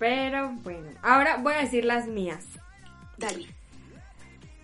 [0.00, 2.44] Pero bueno, ahora voy a decir las mías.
[3.16, 3.46] Dale.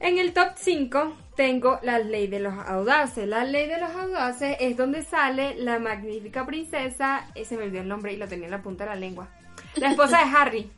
[0.00, 3.26] En el top 5 tengo La Ley de los Audaces.
[3.28, 7.82] La Ley de los Audaces es donde sale la magnífica princesa, eh, se me olvidó
[7.82, 9.28] el nombre y lo tenía en la punta de la lengua.
[9.76, 10.70] La esposa de Harry.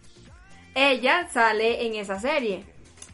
[0.75, 2.65] Ella sale en esa serie.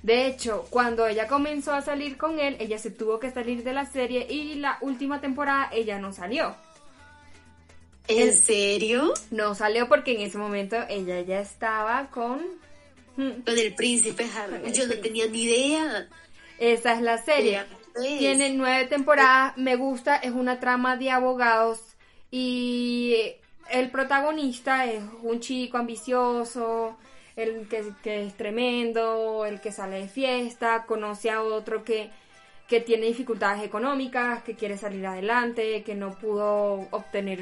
[0.03, 3.73] De hecho, cuando ella comenzó a salir con él, ella se tuvo que salir de
[3.73, 6.57] la serie y la última temporada ella no salió.
[8.09, 9.13] ¿En serio?
[9.31, 12.41] No salió porque en ese momento ella ya estaba con...
[13.17, 14.73] Hmm, Con el príncipe Harry.
[14.73, 16.09] Yo no tenía ni idea.
[16.59, 17.65] Esa es la serie.
[17.93, 18.19] Pues.
[18.19, 21.81] Tiene nueve temporadas, me gusta, es una trama de abogados
[22.31, 23.35] y
[23.71, 26.97] el protagonista es un chico ambicioso,
[27.43, 32.11] el que, es tremendo, el que sale de fiesta, conoce a otro que,
[32.69, 37.41] que tiene dificultades económicas, que quiere salir adelante, que no pudo obtener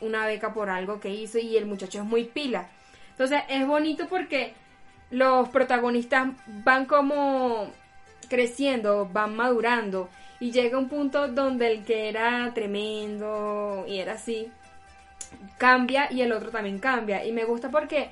[0.00, 2.68] una beca por algo que hizo y el muchacho es muy pila.
[3.10, 4.54] Entonces es bonito porque
[5.10, 6.28] los protagonistas
[6.64, 7.72] van como
[8.28, 10.08] creciendo, van madurando
[10.40, 14.52] y llega un punto donde el que era tremendo y era así
[15.56, 18.10] cambia y el otro también cambia y me gusta porque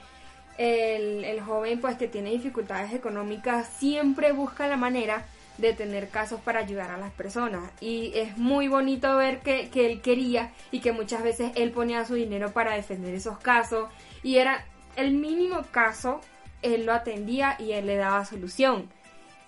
[0.59, 5.27] el, el joven pues que tiene dificultades económicas siempre busca la manera
[5.59, 7.71] de tener casos para ayudar a las personas.
[7.81, 12.05] Y es muy bonito ver que, que él quería y que muchas veces él ponía
[12.05, 13.88] su dinero para defender esos casos.
[14.23, 14.64] Y era
[14.97, 16.21] el mínimo caso
[16.62, 18.88] él lo atendía y él le daba solución.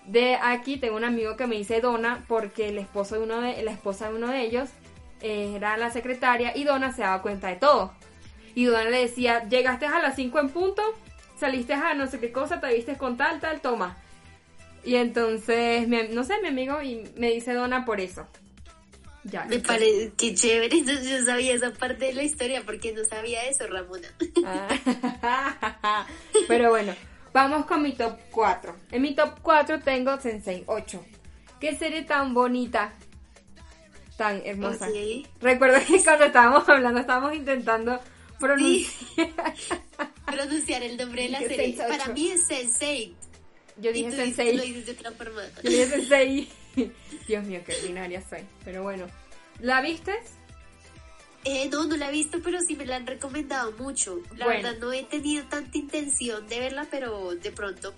[0.05, 3.61] De aquí tengo un amigo que me dice Dona porque el esposo de uno de
[3.61, 4.69] la esposa de uno de ellos
[5.21, 7.93] eh, era la secretaria y Donna se daba cuenta de todo
[8.55, 10.81] Y Donna le decía, llegaste a las 5 en punto,
[11.37, 13.97] saliste a no sé qué cosa, te viste con tal, tal, toma.
[14.83, 18.27] Y entonces, no sé, mi amigo y me dice Donna por eso.
[19.25, 23.45] Ya, me parece que chévere, yo sabía esa parte de la historia porque no sabía
[23.47, 24.07] eso, Ramona.
[24.45, 26.07] Ah.
[26.47, 26.93] Pero bueno,
[27.33, 28.75] vamos con mi top 4.
[28.91, 31.03] En mi top 4 tengo Sensei 8.
[31.59, 32.93] Qué serie tan bonita,
[34.17, 34.87] tan hermosa.
[35.41, 37.99] Recuerdo que cuando estábamos hablando estábamos intentando
[38.39, 39.29] pronunciar,
[40.25, 41.75] pronunciar el nombre de la serie.
[41.75, 43.15] Para mí es Sensei.
[43.77, 44.57] Yo dije Sensei.
[44.57, 45.41] Lo dices de otra forma.
[45.63, 46.49] Yo dije Sensei.
[47.27, 48.41] Dios mío, qué ordinaria soy.
[48.63, 49.07] Pero bueno,
[49.59, 50.19] ¿la viste?
[51.45, 54.19] Eh, no, no la he visto, pero sí me la han recomendado mucho.
[54.35, 57.93] La verdad no he tenido tanta intención de verla, pero de pronto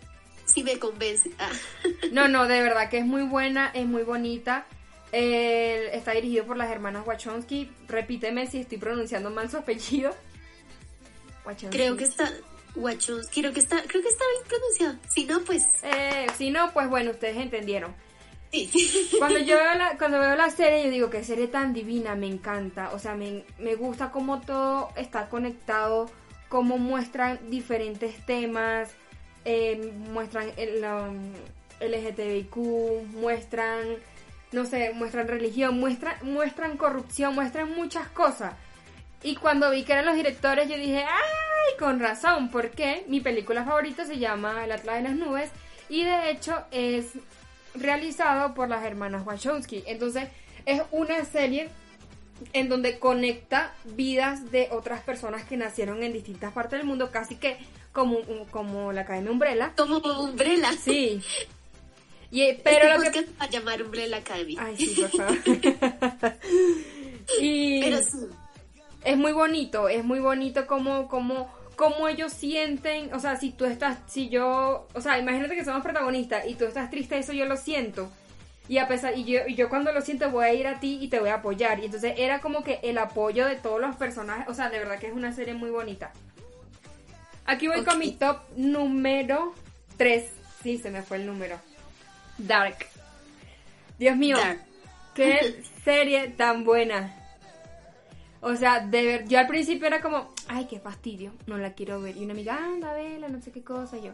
[0.46, 1.32] sí me convence.
[1.40, 1.52] Ah.
[2.12, 4.68] No, no, de verdad que es muy buena, es muy bonita.
[5.12, 7.72] está dirigido por las hermanas Wachowski.
[7.88, 10.16] Repíteme si estoy pronunciando mal su apellido.
[11.70, 12.32] Creo que está
[12.76, 14.96] Wachowski, creo que está, creo que está bien pronunciado.
[15.10, 15.64] Si no, pues.
[15.84, 17.94] Eh, si no, pues bueno, ustedes entendieron.
[19.20, 22.28] Cuando yo veo la, cuando veo la serie, yo digo que serie tan divina, me
[22.28, 22.92] encanta.
[22.92, 26.10] O sea, me, me gusta cómo todo está conectado,
[26.50, 28.92] cómo muestran diferentes temas,
[29.46, 31.32] eh, muestran el um,
[31.80, 32.58] LGTBIQ,
[33.14, 33.96] muestran,
[34.52, 38.54] no sé, muestran religión, muestran, muestran corrupción, muestran muchas cosas.
[39.24, 41.78] Y cuando vi que eran los directores, yo dije, ¡ay!
[41.78, 45.52] Con razón, porque mi película favorita se llama El Atlas de las Nubes
[45.90, 47.08] y de hecho es
[47.76, 49.84] realizado por las hermanas Wachowski.
[49.86, 50.30] Entonces,
[50.66, 51.70] es una serie
[52.54, 57.36] en donde conecta vidas de otras personas que nacieron en distintas partes del mundo, casi
[57.36, 57.58] que
[57.92, 59.74] como, como la Academia Umbrella.
[59.76, 60.72] Como Umbrella.
[60.74, 61.22] Sí.
[62.34, 64.56] Y, eh, pero lo que a llamar Umbrella Academy.
[64.58, 65.38] Ay, sí, por favor.
[67.42, 67.98] y pero
[69.04, 73.66] es muy bonito, es muy bonito como, como cómo ellos sienten, o sea, si tú
[73.66, 77.46] estás, si yo, o sea, imagínate que somos protagonistas y tú estás triste, eso yo
[77.46, 78.12] lo siento.
[78.68, 81.00] Y a pesar, y yo, y yo cuando lo siento voy a ir a ti
[81.02, 81.80] y te voy a apoyar.
[81.80, 85.00] Y entonces era como que el apoyo de todos los personajes, o sea, de verdad
[85.00, 86.14] que es una serie muy bonita.
[87.46, 89.54] Aquí voy con mi top número
[89.98, 90.32] 3.
[90.62, 91.60] Sí, se me fue el número.
[92.38, 92.78] Dark.
[93.98, 94.38] Dios mío,
[95.16, 97.21] qué serie tan buena.
[98.42, 102.02] O sea, de ver, yo al principio era como, ay, qué fastidio, no la quiero
[102.02, 102.18] ver.
[102.18, 103.98] Y una amiga, anda, vela, no sé qué cosa.
[103.98, 104.14] Y yo,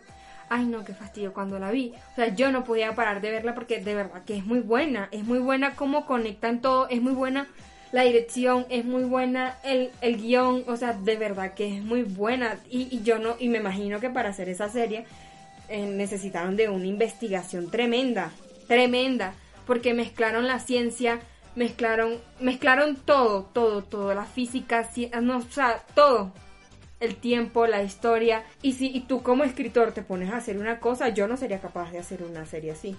[0.49, 1.93] ay, no, qué fastidio cuando la vi.
[2.11, 5.07] O sea, yo no podía parar de verla porque de verdad que es muy buena.
[5.11, 7.47] Es muy buena cómo conectan todo, es muy buena
[7.93, 10.65] la dirección, es muy buena el, el guion.
[10.67, 12.59] O sea, de verdad que es muy buena.
[12.69, 15.05] Y, yo no, y me imagino que para hacer esa serie
[15.69, 18.31] eh, necesitaron de una investigación tremenda,
[18.67, 19.33] tremenda.
[19.65, 21.19] Porque mezclaron la ciencia
[21.57, 26.31] mezclaron, mezclaron todo, todo, todo, la física, ah, no, o sea, todo.
[26.99, 28.43] El tiempo, la historia.
[28.61, 31.59] Y si y tú como escritor te pones a hacer una cosa, yo no sería
[31.59, 32.95] capaz de hacer una serie así.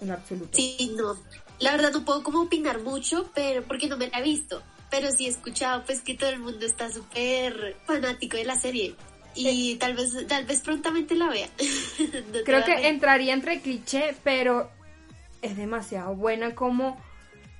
[0.00, 0.56] En absoluto.
[0.56, 1.16] Sí, no.
[1.58, 4.62] La verdad no puedo como opinar mucho, pero porque no me la he visto.
[4.90, 8.94] Pero sí he escuchado pues que todo el mundo está súper fanático de la serie.
[9.34, 11.48] Y tal vez, tal vez prontamente la vea.
[12.44, 14.70] Creo que entraría entre cliché, pero
[15.42, 17.00] es demasiado buena como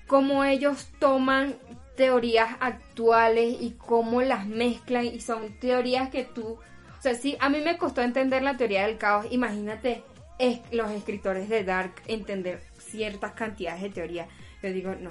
[0.08, 1.56] cómo ellos toman
[1.96, 6.58] teorías actuales y cómo las mezclan y son teorías que tú,
[6.98, 10.02] o sea, sí, a mí me costó entender la teoría del caos, imagínate
[10.38, 14.28] es, los escritores de Dark entender ciertas cantidades de teoría.
[14.62, 15.10] Yo digo, no,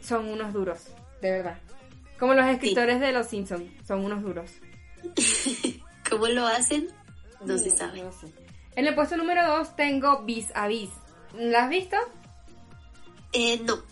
[0.00, 0.88] son unos duros,
[1.20, 1.58] de verdad.
[2.18, 4.50] Como los escritores de Los Simpsons, son unos duros.
[6.10, 6.88] ¿Cómo lo hacen?
[7.44, 8.04] No, se sabe.
[8.76, 10.90] En el puesto número 2 tengo Vis a Vis.
[11.34, 11.96] ¿La has visto?
[13.32, 13.91] Eh, no.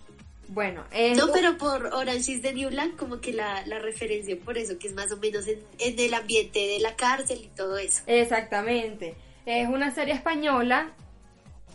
[0.52, 0.84] Bueno,
[1.16, 4.80] No, pero por Orange is the New Black, como que la, la referencia por eso,
[4.80, 8.02] que es más o menos en, el ambiente de la cárcel y todo eso.
[8.08, 9.14] Exactamente.
[9.46, 10.90] Es una serie española.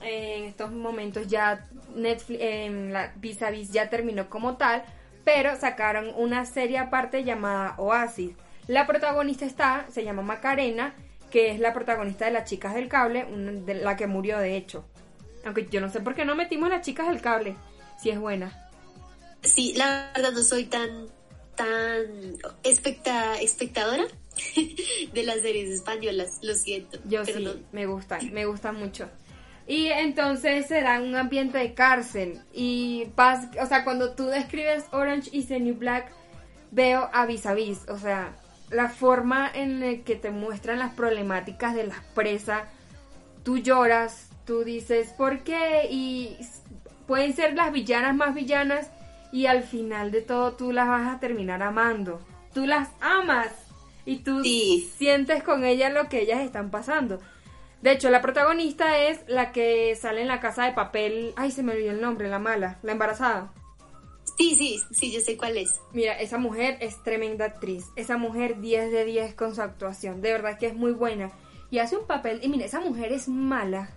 [0.01, 4.83] En estos momentos ya Netflix, en la Vis a Vis ya terminó como tal,
[5.23, 8.31] pero sacaron una serie aparte llamada Oasis.
[8.67, 10.93] La protagonista está, se llama Macarena,
[11.31, 13.25] que es la protagonista de Las Chicas del Cable,
[13.65, 14.83] de la que murió de hecho.
[15.45, 17.55] Aunque yo no sé por qué no metimos Las Chicas del Cable,
[18.01, 18.64] si es buena.
[19.45, 21.07] Sí, la verdad no soy tan,
[21.55, 24.05] tan especta, espectadora
[25.13, 26.99] de las series españolas, lo siento.
[27.05, 29.09] Yo sí, me gusta, me gusta mucho.
[29.67, 32.41] Y entonces se da un ambiente de cárcel.
[32.53, 36.11] Y pas, o sea, cuando tú describes Orange is the New Black,
[36.71, 37.79] veo a vis a vis.
[37.87, 38.35] O sea,
[38.69, 42.63] la forma en la que te muestran las problemáticas de las presas,
[43.43, 45.87] tú lloras, tú dices, ¿por qué?
[45.89, 46.37] Y
[47.07, 48.91] pueden ser las villanas más villanas
[49.31, 52.19] y al final de todo tú las vas a terminar amando.
[52.53, 53.49] tú las amas
[54.05, 54.89] y tú Sí.
[54.97, 57.19] sientes con ellas lo que ellas están pasando.
[57.81, 61.33] De hecho, la protagonista es la que sale en la casa de papel.
[61.35, 63.51] Ay, se me olvidó el nombre, la mala, la embarazada.
[64.37, 65.81] Sí, sí, sí, yo sé cuál es.
[65.91, 67.85] Mira, esa mujer es tremenda actriz.
[67.97, 70.21] Esa mujer 10 de 10 con su actuación.
[70.21, 71.31] De verdad que es muy buena.
[71.69, 72.39] Y hace un papel.
[72.41, 73.89] Y mira, esa mujer es mala.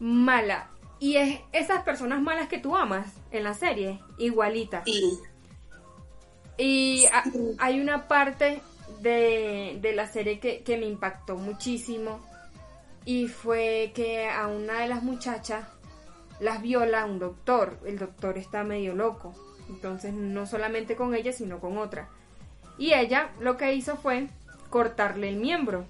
[0.00, 0.68] Mala.
[1.02, 3.98] Y es esas personas malas que tú amas en la serie.
[4.18, 4.84] Igualita.
[4.84, 5.18] Sí.
[6.58, 7.24] Y a-
[7.58, 8.60] hay una parte
[9.00, 12.20] de, de la serie que, que me impactó muchísimo.
[13.04, 15.66] Y fue que a una de las muchachas
[16.38, 17.80] las viola un doctor.
[17.84, 19.34] El doctor está medio loco.
[19.68, 22.10] Entonces no solamente con ella, sino con otra.
[22.78, 24.28] Y ella lo que hizo fue
[24.70, 25.84] cortarle el miembro.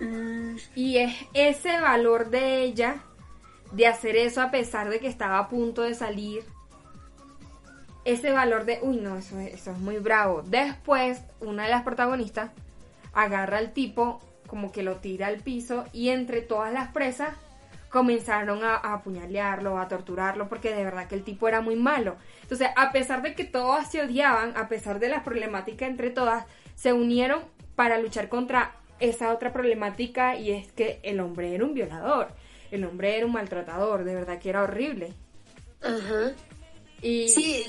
[0.00, 3.02] Mm, Y es ese valor de ella
[3.72, 6.44] de hacer eso a pesar de que estaba a punto de salir.
[8.04, 10.42] Ese valor de, uy, no, eso, es- eso es muy bravo.
[10.42, 12.50] Después, una de las protagonistas
[13.12, 17.34] agarra al tipo, como que lo tira al piso, y entre todas las presas
[17.90, 22.16] comenzaron a, a apuñalearlo, a torturarlo, porque de verdad que el tipo era muy malo.
[22.42, 26.44] Entonces, a pesar de que todas se odiaban, a pesar de las problemáticas entre todas,
[26.74, 27.42] se unieron
[27.76, 32.28] para luchar contra esa otra problemática y es que el hombre era un violador,
[32.72, 35.12] el hombre era un maltratador, de verdad que era horrible.
[35.82, 36.32] ajá.
[37.00, 37.64] Y, Sí,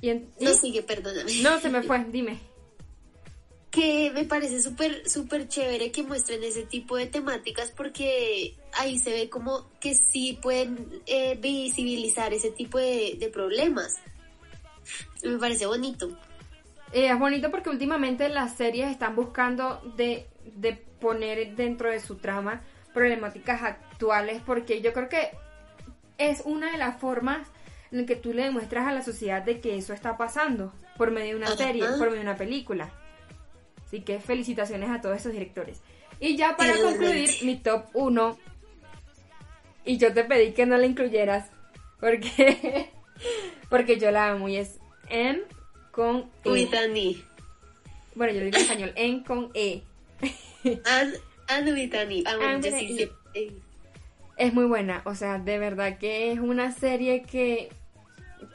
[0.00, 1.32] y en- no sigue, perdóname.
[1.42, 2.38] no, se me fue, dime.
[3.70, 9.10] que me parece súper súper chévere que muestren ese tipo de temáticas porque ahí se
[9.10, 13.96] ve como que sí pueden eh, visibilizar ese tipo de, de problemas.
[15.24, 16.16] Me parece bonito.
[16.92, 22.14] Eh, es bonito porque últimamente las series están buscando de, de poner dentro de su
[22.14, 22.62] trama
[22.94, 25.30] problemáticas actuales porque yo creo que
[26.16, 27.46] es una de las formas
[27.90, 31.30] en que tú le demuestras a la sociedad de que eso está pasando por medio
[31.30, 32.90] de una serie, por medio de una película.
[33.84, 35.80] Así que felicitaciones a todos esos directores.
[36.20, 38.38] Y ya para concluir mi top 1,
[39.84, 41.50] y yo te pedí que no la incluyeras
[42.00, 42.90] porque,
[43.68, 44.78] porque yo la amo y es
[45.08, 45.42] M
[45.90, 46.68] con E.
[46.76, 47.24] Annie.
[48.14, 49.82] Bueno, yo lo digo en español, en con E.
[52.26, 52.58] Ah,
[54.36, 57.70] Es muy buena, o sea, de verdad que es una serie que,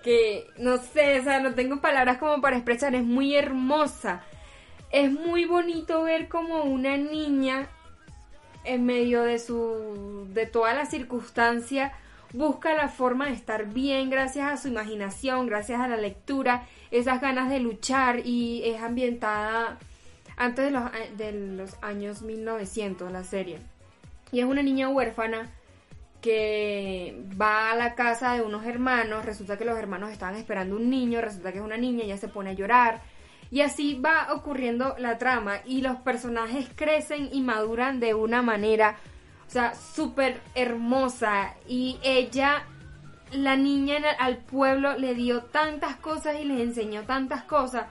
[0.03, 4.23] que, no sé, o sea, no tengo palabras como para expresar, es muy hermosa.
[4.91, 7.69] Es muy bonito ver como una niña
[8.63, 11.93] en medio de su, de toda la circunstancia,
[12.33, 17.21] busca la forma de estar bien gracias a su imaginación, gracias a la lectura, esas
[17.21, 19.77] ganas de luchar y es ambientada
[20.39, 20.83] antes de los,
[21.17, 23.59] de los años 1900 la serie.
[24.31, 25.49] Y es una niña huérfana
[26.21, 30.89] que va a la casa de unos hermanos, resulta que los hermanos estaban esperando un
[30.89, 33.01] niño, resulta que es una niña, ella se pone a llorar.
[33.51, 38.97] Y así va ocurriendo la trama y los personajes crecen y maduran de una manera,
[39.47, 41.55] o sea, súper hermosa.
[41.67, 42.63] Y ella,
[43.31, 47.87] la niña al pueblo, le dio tantas cosas y les enseñó tantas cosas.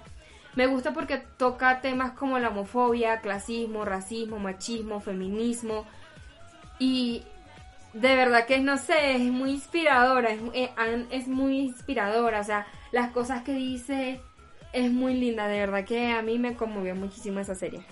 [0.58, 5.86] Me gusta porque toca temas como la homofobia, clasismo, racismo, machismo, feminismo.
[6.80, 7.22] Y
[7.92, 10.70] de verdad que no sé, es muy inspiradora, es, eh,
[11.12, 14.20] es muy inspiradora, o sea, las cosas que dice
[14.72, 17.84] es muy linda, de verdad que a mí me conmovió muchísimo esa serie.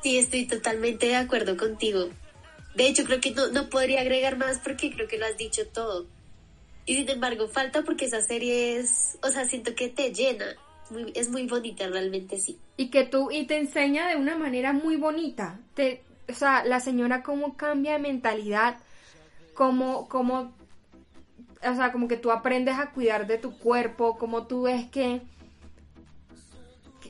[0.00, 2.10] Sí, estoy totalmente de acuerdo contigo.
[2.76, 5.66] De hecho, creo que no, no podría agregar más porque creo que lo has dicho
[5.66, 6.06] todo.
[6.86, 10.54] Y sin embargo, falta porque esa serie es, o sea, siento que te llena.
[10.90, 12.58] Muy- es muy bonita, realmente sí.
[12.76, 16.80] Y que tú, y te enseña de una manera muy bonita, te, o sea, la
[16.80, 18.78] señora cómo cambia de mentalidad,
[19.54, 20.52] cómo, cómo,
[21.62, 25.20] o sea, como que tú aprendes a cuidar de tu cuerpo, como tú ves que,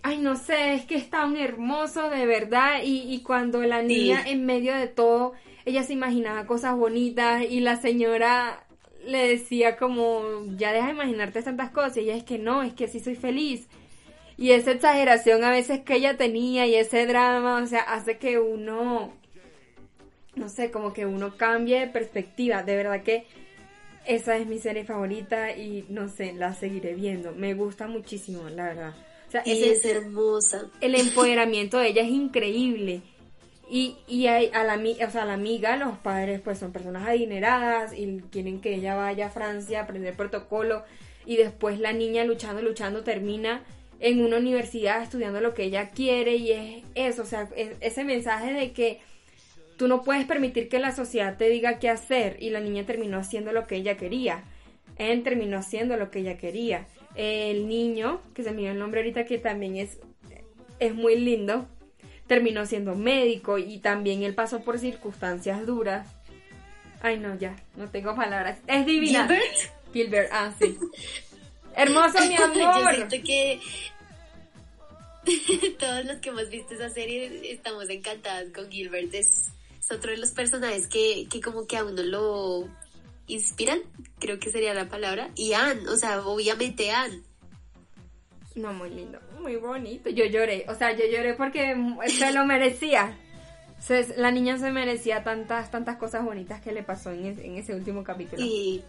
[0.03, 4.23] ay, no sé, es que es tan hermoso de verdad, y, y cuando la niña
[4.27, 8.65] en medio de todo, ella se imaginaba cosas bonitas, y la señora
[9.05, 10.23] le decía como,
[10.57, 13.15] ya deja de imaginarte tantas cosas, y ella es que no, es que sí soy
[13.17, 13.67] feliz.
[14.37, 18.39] Y esa exageración a veces que ella tenía y ese drama, o sea, hace que
[18.39, 19.13] uno,
[20.37, 22.63] no sé, como que uno cambie de perspectiva.
[22.63, 23.27] De verdad que
[24.07, 27.33] esa es mi serie favorita y no sé, la seguiré viendo.
[27.33, 28.95] Me gusta muchísimo, la verdad.
[29.27, 30.71] O sea, Y ese es hermosa.
[30.81, 33.03] el empoderamiento de ella es increíble.
[33.71, 37.07] Y, y hay- a, la, o sea, a la amiga, los padres pues son personas
[37.07, 40.85] adineradas y quieren que ella vaya a Francia a aprender protocolo
[41.27, 43.63] y después la niña luchando, luchando termina
[44.01, 48.05] en una universidad estudiando lo que ella quiere y es eso, o sea, es- ese
[48.05, 49.01] mensaje de que
[49.77, 53.19] tú no puedes permitir que la sociedad te diga qué hacer y la niña terminó
[53.19, 54.45] haciendo lo que ella quería.
[54.97, 56.87] Él terminó haciendo lo que ella quería.
[57.15, 59.99] el niño, que se me dio el nombre ahorita, que también es,
[60.79, 61.67] es muy lindo,
[62.29, 66.07] terminó siendo médico y también él pasó por circunstancias duras.
[67.01, 68.59] Ay, no, ya, no tengo palabras.
[68.67, 69.27] Es divina.
[69.27, 69.93] ¿Gilbert?
[69.93, 70.79] Gilbert, ah, sí.
[71.75, 72.85] Hermoso, mi amor.
[72.85, 73.61] Yo siento que
[75.79, 79.13] todos los que hemos visto esa serie estamos encantadas con Gilbert.
[79.15, 79.49] Es,
[79.81, 82.69] es otro de los personajes que, que como que a uno lo
[83.27, 83.81] inspiran,
[84.19, 85.31] creo que sería la palabra.
[85.35, 87.23] Y Anne, o sea, obviamente Anne.
[88.59, 90.11] No, muy lindo, muy bonito.
[90.11, 91.77] Yo lloré, o sea, yo lloré porque
[92.09, 93.17] se lo merecía.
[93.81, 97.57] Se- la niña se merecía tantas, tantas cosas bonitas que le pasó en, es- en
[97.57, 98.43] ese último capítulo.
[98.45, 98.83] Y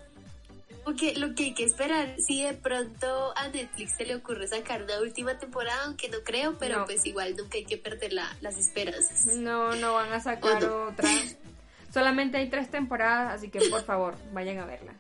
[0.84, 4.82] porque lo que hay que esperar, si de pronto a Netflix se le ocurre sacar
[4.82, 6.86] una última temporada, aunque no creo, pero No.
[6.86, 9.28] pues igual nunca hay que perder la- las esperanzas.
[9.28, 11.08] No, no van a sacar otra.
[11.94, 14.94] Solamente hay tres temporadas, así que por favor, vayan a verla.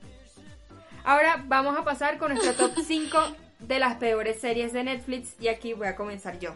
[1.03, 3.17] Ahora vamos a pasar con nuestro top 5
[3.59, 6.55] de las peores series de Netflix y aquí voy a comenzar yo.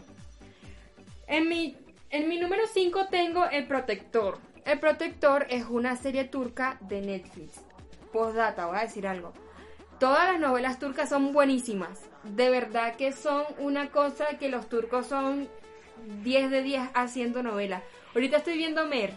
[1.26, 1.76] En mi,
[2.10, 4.38] en mi número 5 tengo El Protector.
[4.64, 7.60] El Protector es una serie turca de Netflix.
[8.12, 9.32] Postdata, voy a decir algo.
[9.98, 12.00] Todas las novelas turcas son buenísimas.
[12.24, 15.48] De verdad que son una cosa que los turcos son
[16.22, 17.82] 10 de 10 haciendo novelas.
[18.14, 19.12] Ahorita estoy viendo Mer.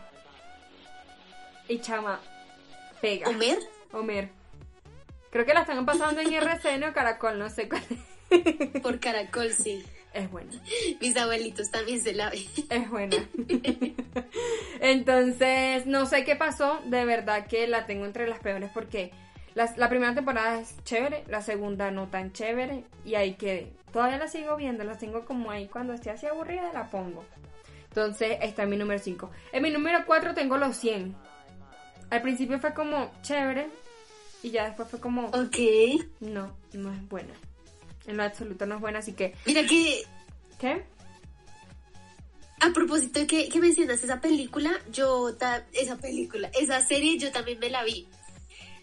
[1.67, 2.19] Y chama,
[3.01, 3.29] pega.
[3.29, 3.59] ¿Homer?
[3.91, 4.36] Homer.
[5.29, 7.83] Creo que la están pasando en RCN o Caracol, no sé cuál.
[8.81, 9.83] Por Caracol, sí.
[10.13, 10.51] Es buena.
[10.99, 12.43] Mis abuelitos también se la ven.
[12.69, 13.17] Es buena.
[14.79, 16.79] Entonces, no sé qué pasó.
[16.85, 19.11] De verdad que la tengo entre las peores porque
[19.53, 22.85] la primera temporada es chévere, la segunda no tan chévere.
[23.05, 23.73] Y ahí quedé.
[23.91, 25.67] Todavía la sigo viendo, la tengo como ahí.
[25.67, 27.23] Cuando esté así aburrida, la pongo.
[27.89, 29.29] Entonces, está en mi número 5.
[29.51, 31.15] En mi número 4 tengo los 100.
[32.09, 33.67] Al principio fue como chévere.
[34.43, 35.57] Y ya después fue como, Ok.
[36.19, 37.33] no, no es buena.
[38.05, 40.03] En lo absoluto no es buena, así que, Mira que
[40.59, 40.83] ¿qué?
[42.59, 47.31] a propósito de que, que mencionas esa película, yo, ta- esa película, esa serie yo
[47.31, 48.07] también me la vi.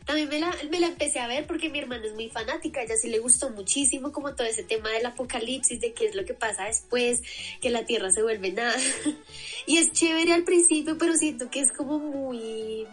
[0.04, 2.94] También me la, me la empecé a ver porque mi hermana es muy fanática, ella
[3.00, 6.34] sí le gustó muchísimo como todo ese tema del apocalipsis, de qué es lo que
[6.34, 7.22] pasa después,
[7.62, 8.76] que la tierra se vuelve nada.
[9.66, 12.86] Y es chévere al principio, pero siento que es como muy...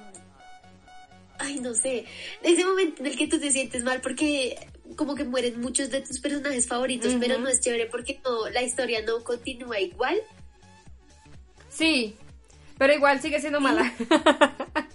[1.42, 2.06] Ay, no sé,
[2.42, 4.58] ese momento en el que tú te sientes mal porque
[4.96, 8.62] como que mueren muchos de tus personajes favoritos, pero no es chévere porque no, la
[8.62, 10.20] historia no continúa igual.
[11.70, 12.16] Sí,
[12.78, 13.94] pero igual sigue siendo mala.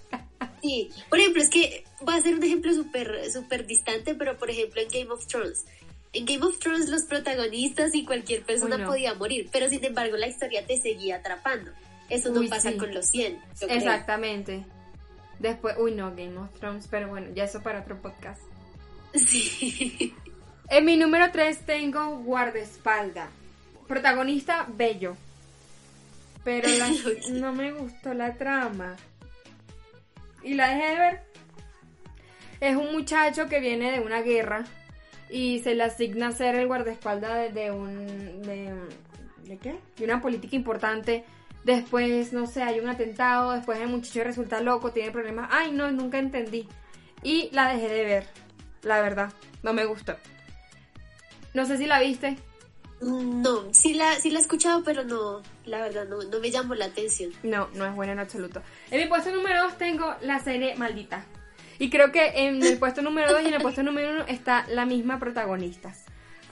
[0.62, 4.50] Sí, por ejemplo, es que va a ser un ejemplo súper súper distante, pero por
[4.50, 5.64] ejemplo en Game of Thrones.
[6.12, 8.88] En Game of Thrones los protagonistas y cualquier persona Uy, no.
[8.88, 11.70] podía morir, pero sin embargo la historia te seguía atrapando.
[12.08, 12.78] Eso no pasa sí.
[12.78, 13.34] con los 100.
[13.60, 14.66] yo creo.
[15.38, 18.40] Después, uy no, Game of Thrones, pero bueno, ya eso para otro podcast.
[19.14, 20.14] Sí.
[20.68, 23.28] En mi número 3 tengo Guardaespalda.
[23.86, 25.16] Protagonista bello.
[26.44, 26.90] Pero la-
[27.32, 28.96] no me gustó la trama.
[30.42, 31.20] Y la dejé de ver.
[32.60, 34.64] Es un muchacho que viene de una guerra
[35.28, 38.42] y se le asigna ser el guardaespaldas de, de un.
[38.42, 38.72] De,
[39.44, 39.78] ¿De qué?
[39.96, 41.24] De una política importante.
[41.66, 43.50] Después, no sé, hay un atentado.
[43.50, 45.48] Después el muchacho resulta loco, tiene problemas.
[45.50, 46.68] Ay, no, nunca entendí.
[47.24, 48.26] Y la dejé de ver.
[48.82, 49.32] La verdad,
[49.64, 50.16] no me gustó.
[51.54, 52.36] No sé si la viste.
[53.00, 56.76] No, sí la, sí la he escuchado, pero no, la verdad no, no me llamó
[56.76, 57.32] la atención.
[57.42, 58.62] No, no es buena en absoluto.
[58.92, 61.24] En mi puesto número 2 tengo la serie Maldita.
[61.80, 64.66] Y creo que en el puesto número 2 y en el puesto número 1 está
[64.68, 65.92] la misma protagonista.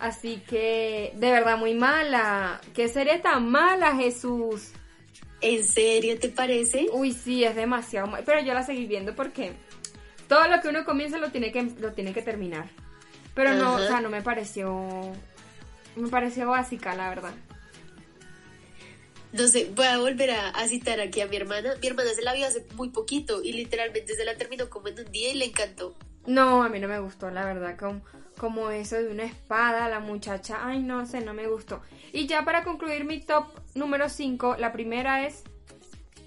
[0.01, 2.61] Así que, de verdad, muy mala.
[2.75, 4.73] ¿Qué serie tan mala, Jesús?
[5.45, 6.87] ¿En serio te parece?
[6.91, 8.11] Uy, sí, es demasiado.
[8.25, 9.53] Pero yo la seguí viendo porque
[10.27, 12.71] todo lo que uno comienza lo tiene que, lo tiene que terminar.
[13.35, 13.85] Pero no, Ajá.
[13.85, 15.13] o sea, no me pareció...
[15.97, 17.35] Me pareció básica, la verdad.
[19.33, 21.75] No sé, voy a volver a, a citar aquí a mi hermana.
[21.79, 24.99] Mi hermana se la vio hace muy poquito y literalmente se la terminó como en
[24.99, 25.95] un día y le encantó.
[26.25, 28.01] No, a mí no me gustó, la verdad, como,
[28.39, 31.83] como eso de una espada, la muchacha, ay, no sé, no me gustó.
[32.13, 35.45] Y ya para concluir mi top número 5, la primera es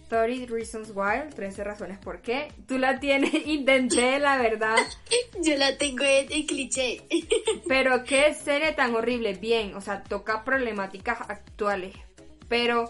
[0.10, 2.52] 30 Reasons Why, 13 razones por qué.
[2.68, 4.78] Tú la tienes, intenté, la verdad,
[5.44, 7.04] Yo la tengo en, en cliché.
[7.68, 11.96] pero qué serie tan horrible, bien, o sea, toca problemáticas actuales,
[12.48, 12.88] pero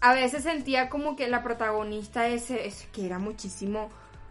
[0.00, 3.90] a veces sentía como que la protagonista ese, es que era muchísimo,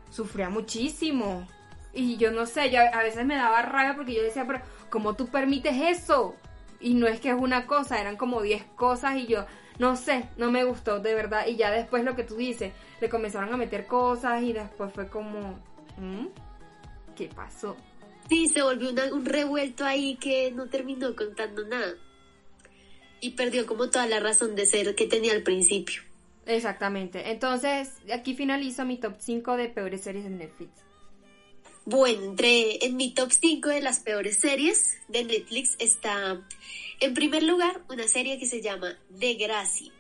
[0.10, 1.48] sufría muchísimo.
[1.94, 5.16] Y yo no sé, yo a veces me daba rabia porque yo decía, pero ¿cómo
[5.16, 6.36] tú permites eso?
[6.80, 9.46] Y no es que es una cosa, eran como 10 cosas y yo,
[9.80, 11.48] no sé, no me gustó de verdad.
[11.48, 12.72] Y ya después lo que tú dices,
[13.02, 15.60] le comenzaron a meter cosas y después fue como,
[15.98, 16.28] ¿Mm?
[17.16, 17.76] ¿qué pasó?
[18.30, 21.94] Sí, se volvió una- un revuelto ahí que no terminó contando nada.
[23.22, 26.04] Y perdió como toda la razón de ser que tenía al principio.
[26.46, 27.32] Exactamente.
[27.32, 30.72] Entonces, aquí finalizo mi top 5 de peores series de Netflix.
[31.90, 36.40] Bueno, entre en mi top 5 de las peores series de Netflix está
[37.00, 39.92] en primer lugar una serie que se llama The Gracie.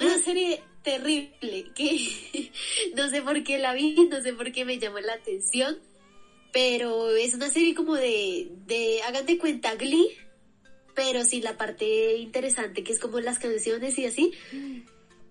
[0.00, 2.50] Una serie terrible que
[2.96, 5.78] no sé por qué la vi, no sé por qué me llamó la atención,
[6.52, 10.08] pero es una serie como de, de hagan de cuenta Glee,
[10.94, 14.32] pero sin la parte interesante que es como las canciones y así.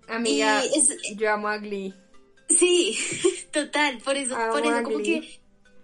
[0.07, 1.93] Amiga, Y es- yo amo a Glee.
[2.57, 2.97] Sí,
[3.51, 5.39] total, por eso, Amo por eso como que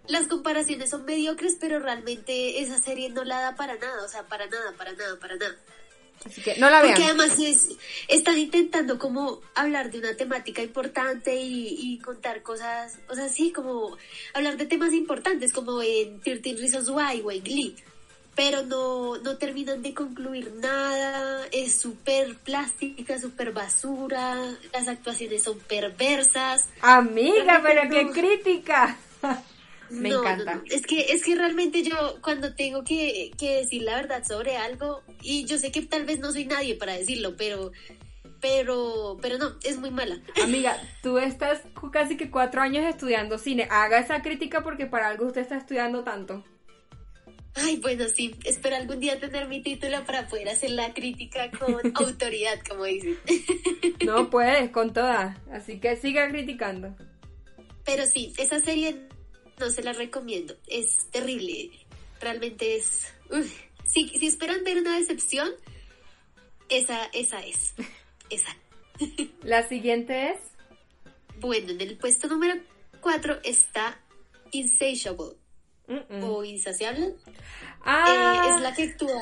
[0.07, 4.23] las comparaciones son mediocres, pero realmente esa serie no la da para nada, o sea,
[4.23, 5.55] para nada, para nada, para nada.
[6.25, 6.95] Así que no la vean.
[6.95, 7.69] Porque además es,
[8.07, 13.51] están intentando como hablar de una temática importante y, y contar cosas, o sea, sí,
[13.51, 13.97] como
[14.33, 17.75] hablar de temas importantes, como en 13 Reasons Why o en Glee.
[18.37, 24.35] Pero no, no terminan de concluir nada, es súper plástica, súper basura,
[24.71, 26.61] las actuaciones son perversas.
[26.81, 28.11] Amiga, pero qué No.
[28.13, 28.95] crítica.
[29.89, 30.55] Me No, encanta.
[30.55, 30.61] no.
[30.69, 35.01] Es que, es que realmente yo cuando tengo que, que decir la verdad sobre algo,
[35.23, 37.71] y yo sé que tal vez no soy nadie para decirlo, pero,
[38.39, 40.19] pero, pero no, es muy mala.
[40.43, 41.61] Amiga, tú estás
[41.91, 43.67] casi que cuatro años estudiando cine.
[43.71, 46.43] Haga esa crítica porque para algo usted está estudiando tanto.
[47.59, 51.75] Ay, bueno, sí, espero algún día tener mi título para poder hacer la crítica con
[51.95, 53.17] autoridad, como dicen.
[54.05, 55.37] No puedes con todas.
[55.51, 56.95] Así que siga criticando.
[57.83, 59.07] Pero sí, esa serie
[59.59, 61.71] no se la recomiendo, es terrible,
[62.19, 63.13] realmente es...
[63.31, 63.51] uf.
[63.85, 65.49] Si, si esperan ver una decepción,
[66.67, 67.73] esa, esa es,
[68.29, 68.55] esa.
[69.43, 70.39] La siguiente es.
[71.39, 72.55] Bueno, en el puesto número
[72.99, 74.01] 4 está
[74.51, 75.35] Insatiable
[76.21, 77.15] O Insaciable.
[77.83, 79.21] Ah, Eh, es la que actúa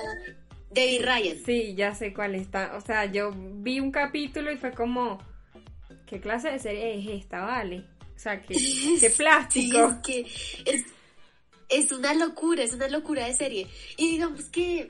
[0.71, 1.37] David Ryan.
[1.45, 2.75] Sí, ya sé cuál está.
[2.75, 5.19] O sea, yo vi un capítulo y fue como.
[6.07, 7.83] ¿Qué clase de serie es esta, vale?
[8.15, 8.53] O sea, qué,
[8.99, 9.89] qué Sí, plástico.
[9.89, 10.19] es que
[10.71, 10.85] es,
[11.69, 13.67] es una locura, es una locura de serie.
[13.97, 14.89] Y digamos que,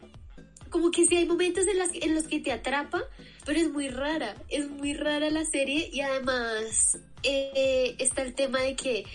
[0.70, 3.02] como que sí hay momentos en, las, en los que te atrapa,
[3.46, 8.60] pero es muy rara, es muy rara la serie y además eh, está el tema
[8.60, 9.06] de que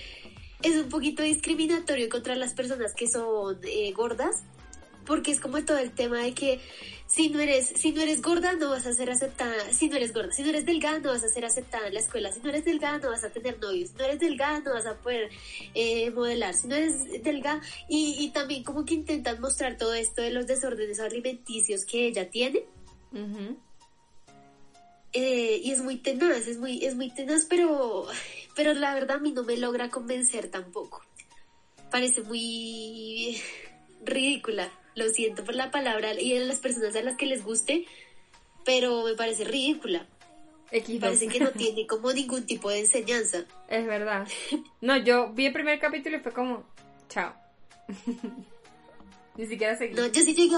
[0.62, 4.42] es un poquito discriminatorio contra las personas que son eh, gordas,
[5.06, 6.60] porque es como todo el tema de que
[7.06, 10.12] si no eres si no eres gorda no vas a ser aceptada, si no eres
[10.12, 12.50] gorda, si no eres delgada no vas a ser aceptada en la escuela, si no
[12.50, 15.30] eres delgada no vas a tener novios, si no eres delgada no vas a poder
[15.74, 20.22] eh, modelar, si no eres delgada y, y también como que intentan mostrar todo esto
[20.22, 22.64] de los desórdenes alimenticios que ella tiene.
[23.12, 23.56] Ujú.
[25.12, 28.06] Eh, y es muy tenaz, es muy, es muy tenaz, pero,
[28.60, 31.02] pero la verdad a mí no me logra convencer tampoco.
[31.90, 33.40] Parece muy
[34.04, 37.86] ridícula, lo siento por la palabra y a las personas a las que les guste,
[38.66, 40.06] pero me parece ridícula.
[40.72, 41.00] X2.
[41.00, 43.46] Parece que no tiene como ningún tipo de enseñanza.
[43.70, 44.28] Es verdad.
[44.82, 46.66] No, yo vi el primer capítulo y fue como,
[47.08, 47.32] chao.
[49.38, 49.94] Ni siquiera seguí.
[49.94, 50.56] No, yo sí llegué,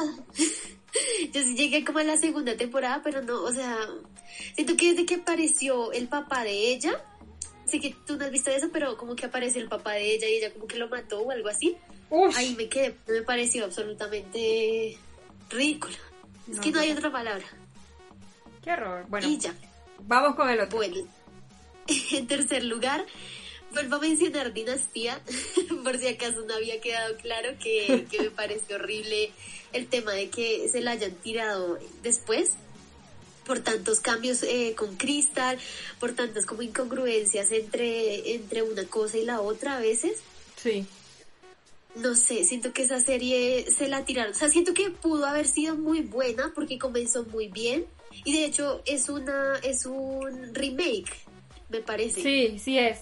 [1.33, 3.79] yo sí llegué como a la segunda temporada, pero no, o sea,
[4.57, 7.01] siento que desde que apareció el papá de ella,
[7.73, 10.29] sé que tú no has visto eso, pero como que apareció el papá de ella
[10.29, 11.77] y ella como que lo mató o algo así.
[12.11, 12.37] Ush.
[12.37, 14.97] Ahí me quedé, me pareció absolutamente
[15.51, 15.95] ridículo.
[16.49, 17.45] Es No, que no hay otra palabra.
[18.63, 19.07] Qué horror.
[19.09, 19.55] Bueno, Y ya.
[20.01, 20.77] vamos con el otro.
[20.77, 20.97] Bueno,
[22.13, 23.05] en tercer lugar,
[23.73, 25.21] vuelvo a mencionar Dinastía,
[25.85, 29.31] por si acaso no había quedado claro que, que me parece horrible
[29.73, 32.51] el tema de que se la hayan tirado después
[33.47, 35.59] por tantos cambios eh, con Crystal,
[36.01, 40.19] por tantas como incongruencias entre, entre una cosa y la otra a veces.
[40.57, 40.87] Sí.
[41.95, 44.33] No sé, siento que esa serie se la tiraron.
[44.33, 47.85] O sea, siento que pudo haber sido muy buena porque comenzó muy bien.
[48.25, 51.13] Y de hecho es una, es un remake,
[51.69, 52.99] me parece, Sí, sí es.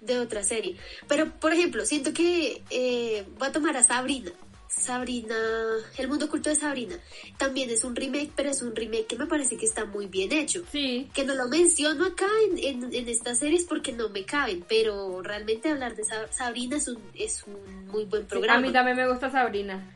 [0.00, 0.76] de otra serie.
[1.08, 4.32] Pero, por ejemplo, siento que eh, voy a tomar a Sabrina.
[4.76, 5.36] Sabrina,
[5.98, 6.96] El mundo oculto de Sabrina.
[7.38, 10.32] También es un remake, pero es un remake que me parece que está muy bien
[10.32, 10.64] hecho.
[10.72, 11.08] Sí.
[11.14, 15.22] Que no lo menciono acá en, en, en estas series porque no me caben, pero
[15.22, 18.58] realmente hablar de Sa- Sabrina es un, es un muy buen Sí, programa.
[18.58, 19.94] A mí también me gusta Sabrina.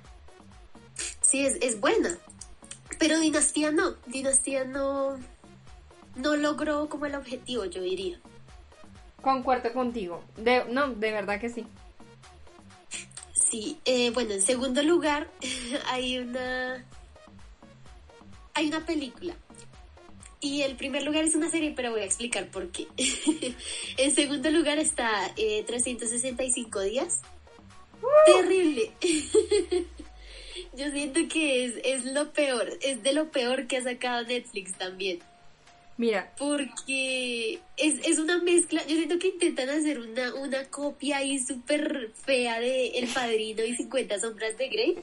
[1.22, 2.16] Sí, es, es buena.
[2.98, 3.94] Pero Dinastía no.
[4.06, 5.18] Dinastía no.
[6.14, 8.18] No logró como el objetivo, yo diría.
[9.20, 10.22] Concuerdo contigo.
[10.36, 11.66] De, no, de verdad que sí.
[13.50, 15.30] Sí, eh, bueno, en segundo lugar,
[15.86, 16.84] hay una.
[18.54, 19.34] Hay una película.
[20.40, 22.86] Y el primer lugar es una serie, pero voy a explicar por qué.
[23.96, 27.20] en segundo lugar está eh, 365 días.
[28.26, 28.92] terrible.
[30.76, 34.74] Yo siento que es, es lo peor, es de lo peor que ha sacado Netflix
[34.74, 35.20] también.
[35.98, 36.32] Mira.
[36.38, 42.12] Porque es, es una mezcla, yo siento que intentan hacer una, una copia ahí súper
[42.14, 44.98] fea de El Padrino y 50 sombras de Grey.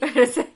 [0.16, 0.46] eso,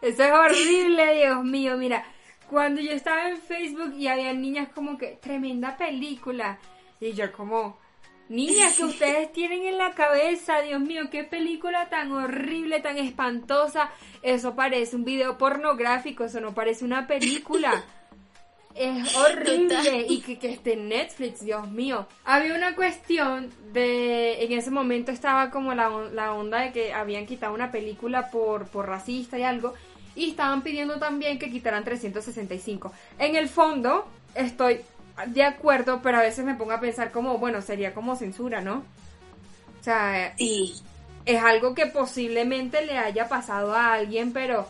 [0.00, 2.06] eso es horrible, Dios mío, mira.
[2.48, 6.58] Cuando yo estaba en Facebook y había niñas como que, tremenda película.
[7.00, 7.78] Y yo como,
[8.28, 13.90] niñas que ustedes tienen en la cabeza, Dios mío, qué película tan horrible, tan espantosa.
[14.22, 17.84] Eso parece un video pornográfico, eso no parece una película.
[18.74, 22.06] Es horrible y que, que esté en Netflix, Dios mío.
[22.24, 27.26] Había una cuestión de, en ese momento estaba como la, la onda de que habían
[27.26, 29.74] quitado una película por, por racista y algo,
[30.16, 32.92] y estaban pidiendo también que quitaran 365.
[33.18, 34.80] En el fondo, estoy
[35.26, 38.84] de acuerdo, pero a veces me pongo a pensar como, bueno, sería como censura, ¿no?
[39.80, 40.74] O sea, Sí.
[41.24, 44.66] es algo que posiblemente le haya pasado a alguien, pero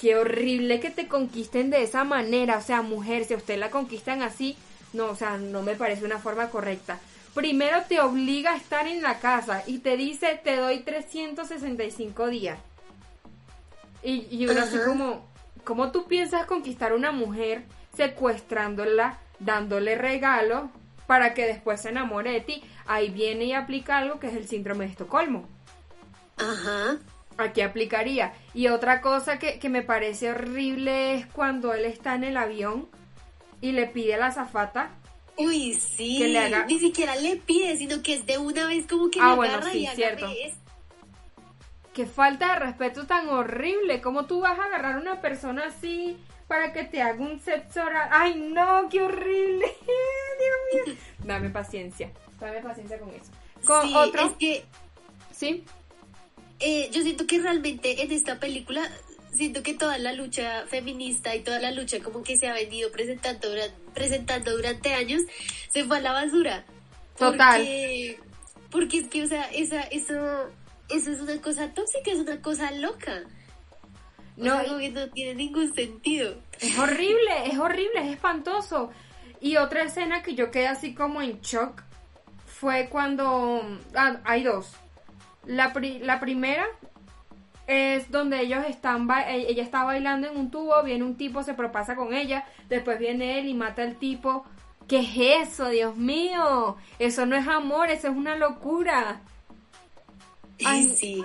[0.00, 2.58] qué horrible que te conquisten de esa manera.
[2.58, 4.56] O sea, mujer, si a usted la conquistan así,
[4.92, 6.98] no, o sea, no me parece una forma correcta.
[7.34, 12.58] Primero te obliga a estar en la casa y te dice, te doy 365 días.
[14.02, 15.26] Y, y uno así como,
[15.64, 20.70] ¿cómo tú piensas conquistar a una mujer secuestrándola, dándole regalo
[21.06, 22.64] para que después se enamore de ti?
[22.86, 25.46] Ahí viene y aplica algo que es el síndrome de Estocolmo.
[26.38, 26.98] Ajá.
[27.38, 28.32] Aquí aplicaría.
[28.54, 32.88] Y otra cosa que, que me parece horrible es cuando él está en el avión
[33.60, 34.90] y le pide a la azafata.
[35.36, 36.16] Uy, sí.
[36.18, 39.20] Que le haga- Ni siquiera le pide, sino que es de una vez como que
[39.20, 40.26] Ah, le bueno, agarra sí, y cierto.
[40.26, 40.60] esto.
[41.92, 44.00] Qué falta de respeto tan horrible.
[44.00, 46.16] ¿Cómo tú vas a agarrar a una persona así
[46.46, 48.08] para que te haga un sexo oral?
[48.12, 48.88] ¡Ay, no!
[48.90, 49.66] ¡Qué horrible!
[50.74, 50.94] Dios mío.
[51.24, 52.10] Dame paciencia.
[52.38, 53.30] Dame paciencia con eso.
[53.66, 54.26] Con Sí, otro.
[54.26, 54.64] es que
[55.32, 55.64] ¿Sí?
[56.60, 58.90] Eh, yo siento que realmente en esta película
[59.32, 62.90] siento que toda la lucha feminista y toda la lucha como que se ha venido
[62.90, 65.22] presentando durante, presentando durante años
[65.70, 66.64] se fue a la basura.
[67.18, 67.60] Total.
[67.60, 68.20] Porque,
[68.70, 70.14] porque es que, o sea, esa, eso,
[70.88, 73.24] eso es una cosa tóxica, es una cosa loca.
[74.36, 76.36] No, como que no tiene ningún sentido.
[76.60, 78.90] Es horrible, es horrible, es espantoso.
[79.40, 81.82] Y otra escena que yo quedé así como en shock
[82.46, 83.62] fue cuando...
[83.94, 84.72] Ah, hay dos.
[85.46, 86.66] La, pri- la primera
[87.66, 89.06] es donde ellos están...
[89.06, 92.44] ba- e- Ella está bailando en un tubo, viene un tipo, se propasa con ella,
[92.68, 94.44] después viene él y mata al tipo.
[94.88, 96.76] ¿Qué es eso, Dios mío?
[96.98, 99.20] Eso no es amor, eso es una locura.
[100.64, 101.24] Ay, sí.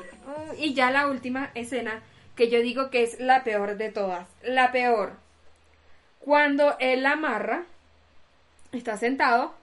[0.57, 2.01] Y ya la última escena,
[2.35, 4.27] que yo digo que es la peor de todas.
[4.43, 5.13] La peor.
[6.19, 7.63] Cuando él la amarra,
[8.71, 9.53] está sentado,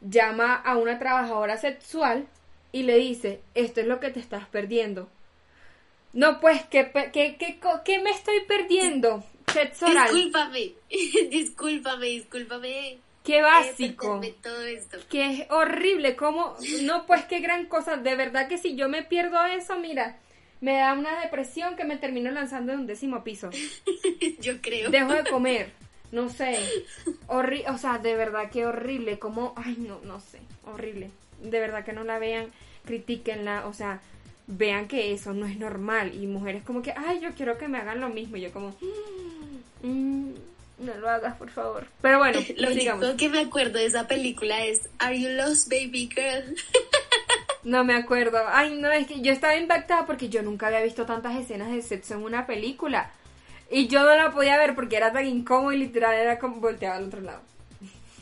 [0.00, 2.26] llama a una trabajadora sexual
[2.72, 5.08] y le dice, esto es lo que te estás perdiendo.
[6.12, 9.24] No, pues, ¿qué, qué, qué, qué me estoy perdiendo?
[9.52, 10.12] Sexo oral.
[10.12, 10.72] Discúlpame,
[11.30, 12.98] discúlpame, discúlpame.
[13.24, 14.20] Qué básico.
[14.42, 14.98] todo esto.
[15.08, 19.02] que es horrible, como, no, pues qué gran cosa, de verdad que si yo me
[19.02, 20.18] pierdo eso, mira,
[20.60, 23.50] me da una depresión que me termino lanzando de un décimo piso.
[24.40, 24.90] Yo creo.
[24.90, 25.72] Dejo de comer,
[26.12, 26.58] no sé,
[27.26, 31.10] horri o sea, de verdad que horrible, como, ay, no, no sé, horrible,
[31.42, 32.46] de verdad que no la vean,
[32.84, 34.00] critiquenla, o sea,
[34.46, 37.78] vean que eso no es normal, y mujeres como que, ay, yo quiero que me
[37.78, 38.74] hagan lo mismo, y yo como,
[39.82, 40.30] "Mm,
[40.80, 41.86] no lo hagas, por favor.
[42.00, 43.02] Pero bueno, Lo sigamos.
[43.04, 46.54] único que me acuerdo de esa película es Are You Lost Baby Girl?
[47.64, 48.40] No me acuerdo.
[48.48, 51.80] Ay, no, es que yo estaba impactada porque yo nunca había visto tantas escenas de
[51.80, 53.12] sexo en una película.
[53.72, 56.96] Y yo no la podía ver porque era tan incómodo y literal era como volteaba
[56.96, 57.40] al otro lado.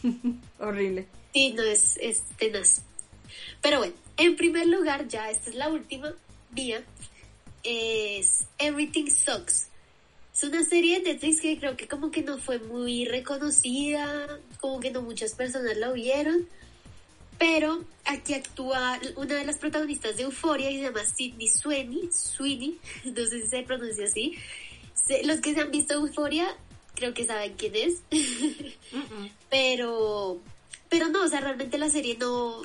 [0.61, 1.07] Horrible.
[1.35, 2.83] Sí, no, es, es tenaz.
[3.61, 6.13] Pero bueno, en primer lugar, ya esta es la última
[6.53, 6.85] mía,
[7.65, 9.67] es Everything Sucks.
[10.33, 14.79] Es una serie de Netflix que creo que como que no fue muy reconocida, como
[14.79, 16.49] que no muchas personas la vieron,
[17.39, 22.79] pero aquí actúa una de las protagonistas de Euphoria y se llama Sidney Sweeney, Sweeney,
[23.05, 24.37] no sé si se pronuncia así.
[25.25, 26.57] Los que se han visto Euphoria
[26.95, 28.03] creo que saben quién es,
[29.51, 30.41] pero
[30.89, 32.63] pero no, o sea, realmente la serie no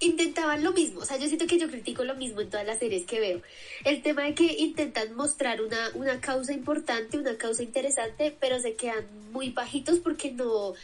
[0.00, 2.78] intentaban lo mismo, o sea, yo siento que yo critico lo mismo en todas las
[2.78, 3.42] series que veo.
[3.84, 8.74] El tema de que intentan mostrar una, una causa importante, una causa interesante, pero se
[8.74, 10.74] quedan muy bajitos porque no,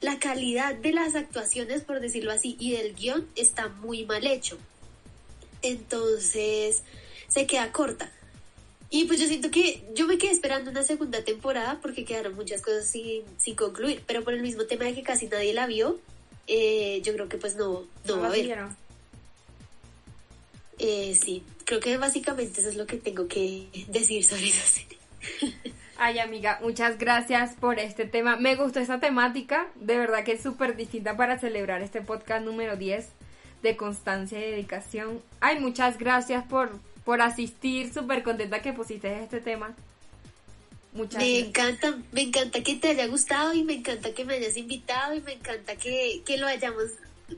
[0.00, 4.58] la calidad de las actuaciones, por decirlo así, y del guion está muy mal hecho.
[5.62, 6.82] Entonces,
[7.28, 8.12] se queda corta.
[8.90, 12.62] Y pues yo siento que yo me quedé esperando una segunda temporada porque quedaron muchas
[12.62, 15.98] cosas sin, sin concluir, pero por el mismo tema de que casi nadie la vio,
[16.46, 18.68] eh, yo creo que pues no, no va a haber.
[20.78, 24.98] Eh, sí, creo que básicamente eso es lo que tengo que decir sobre esa serie.
[25.98, 28.36] Ay, amiga, muchas gracias por este tema.
[28.36, 32.76] Me gustó esta temática, de verdad que es súper distinta para celebrar este podcast número
[32.76, 33.08] 10
[33.62, 35.22] de constancia y dedicación.
[35.40, 39.74] Ay, muchas gracias por, por asistir, súper contenta que pusiste este tema.
[40.92, 44.56] Muchas me encanta, me encanta que te haya gustado y me encanta que me hayas
[44.56, 46.84] invitado y me encanta que, que lo hayamos,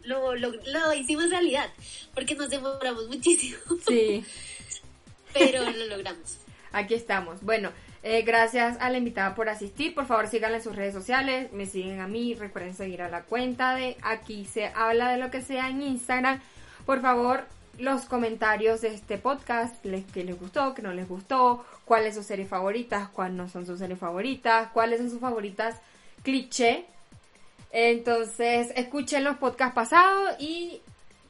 [0.05, 1.69] lo, lo, lo hicimos realidad,
[2.15, 3.59] porque nos demoramos muchísimo.
[3.87, 4.25] Sí.
[5.35, 6.39] Pero lo logramos.
[6.73, 7.43] Aquí estamos.
[7.43, 7.71] Bueno,
[8.03, 9.95] eh, gracias a la invitada por asistir.
[9.95, 11.53] Por favor, síganla en sus redes sociales.
[11.53, 12.35] Me siguen a mí.
[12.35, 16.41] Recuerden seguir a la cuenta de Aquí se habla de lo que sea en Instagram.
[16.87, 17.45] Por favor,
[17.79, 22.23] los comentarios de este podcast, les, que les gustó, que no les gustó, cuáles son
[22.23, 25.77] sus series favoritas, cuáles no son sus series favoritas, cuáles son sus favoritas
[26.23, 26.85] cliché.
[27.71, 30.81] Entonces, escuchen los podcasts pasados y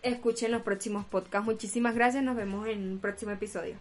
[0.02, 1.46] escuchen los próximos podcasts.
[1.46, 3.76] Muchísimas gracias, nos vemos en un próximo episodio.